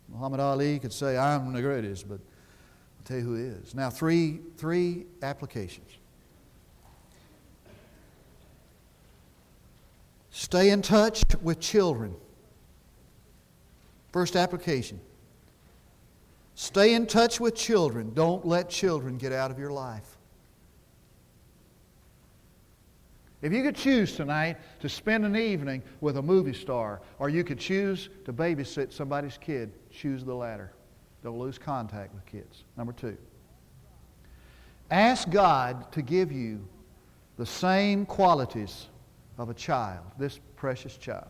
Muhammad 0.08 0.40
Ali 0.40 0.78
could 0.78 0.92
say, 0.92 1.16
I'm 1.16 1.52
the 1.52 1.62
greatest, 1.62 2.08
but 2.08 2.18
I'll 2.18 3.04
tell 3.04 3.18
you 3.18 3.22
who 3.22 3.34
is. 3.36 3.74
Now, 3.74 3.88
three, 3.88 4.40
three 4.56 5.06
applications. 5.22 5.88
Stay 10.30 10.70
in 10.70 10.82
touch 10.82 11.22
with 11.40 11.60
children. 11.60 12.14
First 14.12 14.36
application 14.36 15.00
Stay 16.54 16.94
in 16.94 17.06
touch 17.06 17.40
with 17.40 17.54
children. 17.54 18.12
Don't 18.14 18.46
let 18.46 18.68
children 18.68 19.16
get 19.18 19.32
out 19.32 19.50
of 19.50 19.58
your 19.58 19.72
life. 19.72 20.11
If 23.42 23.52
you 23.52 23.62
could 23.62 23.74
choose 23.74 24.14
tonight 24.14 24.56
to 24.80 24.88
spend 24.88 25.24
an 25.24 25.36
evening 25.36 25.82
with 26.00 26.16
a 26.16 26.22
movie 26.22 26.54
star, 26.54 27.02
or 27.18 27.28
you 27.28 27.42
could 27.42 27.58
choose 27.58 28.08
to 28.24 28.32
babysit 28.32 28.92
somebody's 28.92 29.36
kid, 29.36 29.72
choose 29.90 30.24
the 30.24 30.34
latter. 30.34 30.72
Don't 31.24 31.38
lose 31.38 31.58
contact 31.58 32.14
with 32.14 32.24
kids. 32.24 32.64
Number 32.76 32.92
two, 32.92 33.16
ask 34.90 35.28
God 35.28 35.90
to 35.92 36.02
give 36.02 36.30
you 36.30 36.66
the 37.36 37.46
same 37.46 38.06
qualities 38.06 38.86
of 39.38 39.50
a 39.50 39.54
child, 39.54 40.04
this 40.18 40.38
precious 40.56 40.96
child. 40.96 41.26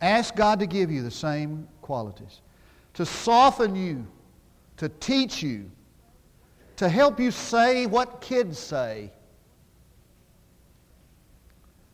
Ask 0.00 0.34
God 0.34 0.58
to 0.60 0.66
give 0.66 0.90
you 0.90 1.02
the 1.02 1.10
same 1.10 1.68
qualities 1.80 2.40
to 2.94 3.06
soften 3.06 3.76
you, 3.76 4.04
to 4.76 4.88
teach 4.88 5.40
you, 5.40 5.70
to 6.74 6.88
help 6.88 7.20
you 7.20 7.30
say 7.30 7.86
what 7.86 8.20
kids 8.20 8.58
say. 8.58 9.12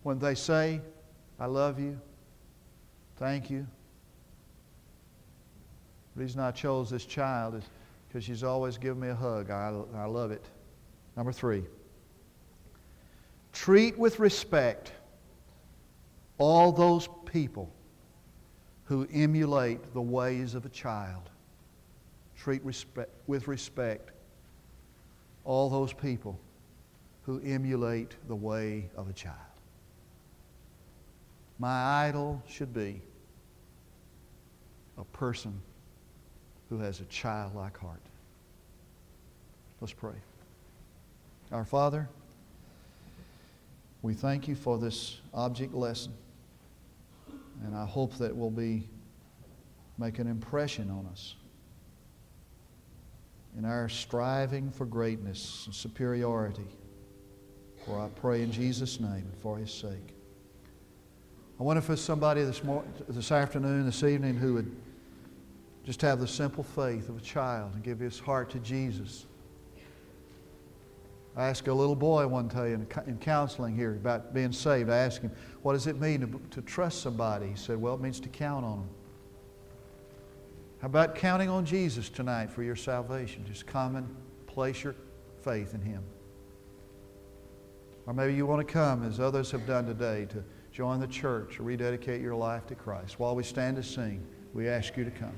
When 0.05 0.19
they 0.19 0.35
say, 0.35 0.83
I 1.41 1.47
love 1.47 1.81
you, 1.81 1.99
thank 3.17 3.49
you. 3.49 3.67
The 6.15 6.23
reason 6.23 6.41
I 6.41 6.51
chose 6.51 6.91
this 6.91 7.07
child 7.07 7.55
is 7.55 7.65
because 8.07 8.23
she's 8.23 8.45
always 8.45 8.77
given 8.77 9.01
me 9.01 9.09
a 9.09 9.15
hug. 9.15 9.51
I, 9.51 9.73
I 9.97 10.05
love 10.05 10.31
it. 10.31 10.45
Number 11.17 11.33
three, 11.33 11.65
treat 13.53 13.99
with 13.99 14.21
respect 14.21 14.93
all 16.37 16.71
those 16.71 17.09
people 17.25 17.73
who 18.85 19.09
emulate 19.11 19.95
the 19.95 20.03
ways 20.03 20.55
of 20.55 20.67
a 20.67 20.69
child. 20.69 21.31
Treat 22.37 22.63
respect, 22.63 23.11
with 23.27 23.49
respect 23.49 24.13
all 25.45 25.71
those 25.71 25.95
people 25.95 26.39
who 27.23 27.41
emulate 27.43 28.17
the 28.29 28.37
way 28.37 28.91
of 28.97 29.09
a 29.09 29.13
child. 29.15 29.54
My 31.59 32.07
idol 32.07 32.43
should 32.49 32.75
be 32.75 33.01
a 34.99 35.05
person 35.05 35.61
who 36.69 36.79
has 36.79 37.01
a 37.01 37.05
childlike 37.05 37.79
heart. 37.79 38.01
Let's 39.81 39.93
pray. 39.93 40.15
Our 41.53 41.65
Father, 41.65 42.09
we 44.03 44.15
thank 44.15 44.49
you 44.49 44.55
for 44.55 44.79
this 44.79 45.21
object 45.33 45.75
lesson. 45.75 46.13
And 47.65 47.77
I 47.77 47.87
hope 47.87 48.19
that 48.19 48.37
will 48.37 48.51
be 48.51 48.89
make 49.99 50.19
an 50.19 50.27
impression 50.27 50.91
on 50.91 51.07
us. 51.13 51.37
in 53.57 53.65
our 53.65 53.89
striving 53.89 54.71
for 54.71 54.85
greatness 54.85 55.63
and 55.67 55.75
superiority. 55.75 56.67
For 57.85 58.01
I 58.01 58.09
pray 58.21 58.43
in 58.43 58.51
Jesus' 58.51 58.99
name 58.99 59.13
and 59.31 59.37
for 59.41 59.59
his 59.59 59.73
sake. 59.73 60.17
I 61.59 61.63
wonder 61.63 61.79
if 61.79 61.87
there's 61.87 62.01
somebody 62.01 62.43
this, 62.43 62.65
mor- 62.65 62.85
this 63.09 63.31
afternoon, 63.31 63.87
this 63.87 64.03
evening, 64.03 64.37
who 64.37 64.55
would 64.55 64.75
just 65.85 66.01
have 66.03 66.19
the 66.19 66.27
simple 66.27 66.65
faith 66.65 67.09
of 67.09 67.19
a 67.19 67.21
child 67.21 67.75
and 67.75 67.83
give 67.83 68.01
his 68.01 68.19
heart 68.19 68.51
to 68.51 68.59
Jesus. 68.59 69.27
I 71.37 71.49
asked 71.49 71.67
a 71.69 71.75
little 71.75 71.97
boy 71.97 72.27
one 72.27 72.49
day 72.49 72.73
in, 72.73 72.87
in 73.07 73.19
counseling 73.19 73.75
here 73.75 73.93
about 73.93 74.33
being 74.33 74.53
saved. 74.53 74.89
I 74.89 74.99
asked 74.99 75.21
him, 75.21 75.33
What 75.63 75.73
does 75.73 75.87
it 75.87 76.01
mean 76.01 76.21
to, 76.21 76.41
to 76.51 76.63
trust 76.63 77.03
somebody? 77.03 77.49
He 77.49 77.57
said, 77.57 77.81
Well, 77.81 77.95
it 77.95 78.01
means 78.01 78.21
to 78.21 78.29
count 78.29 78.65
on 78.65 78.79
them. 78.79 78.89
How 80.81 80.87
about 80.87 81.15
counting 81.15 81.49
on 81.49 81.65
Jesus 81.65 82.09
tonight 82.09 82.51
for 82.51 82.63
your 82.63 82.77
salvation? 82.77 83.45
Just 83.47 83.67
come 83.67 83.97
and 83.97 84.15
place 84.47 84.85
your 84.85 84.95
faith 85.43 85.75
in 85.75 85.81
Him. 85.81 86.03
Or 88.07 88.13
maybe 88.13 88.35
you 88.35 88.47
want 88.47 88.67
to 88.67 88.73
come, 88.73 89.05
as 89.05 89.19
others 89.19 89.51
have 89.51 89.67
done 89.67 89.87
today, 89.87 90.27
to 90.27 90.45
join 90.75 90.99
the 90.99 91.07
church 91.07 91.61
or 91.61 91.63
rededicate 91.63 92.21
your 92.21 92.35
life 92.35 92.67
to 92.67 92.75
Christ. 92.75 93.21
While 93.21 93.37
we 93.37 93.45
stand 93.45 93.77
to 93.77 93.83
sing, 93.83 94.27
we 94.53 94.69
ask 94.69 94.97
you 94.97 95.05
to 95.05 95.11
come. 95.13 95.33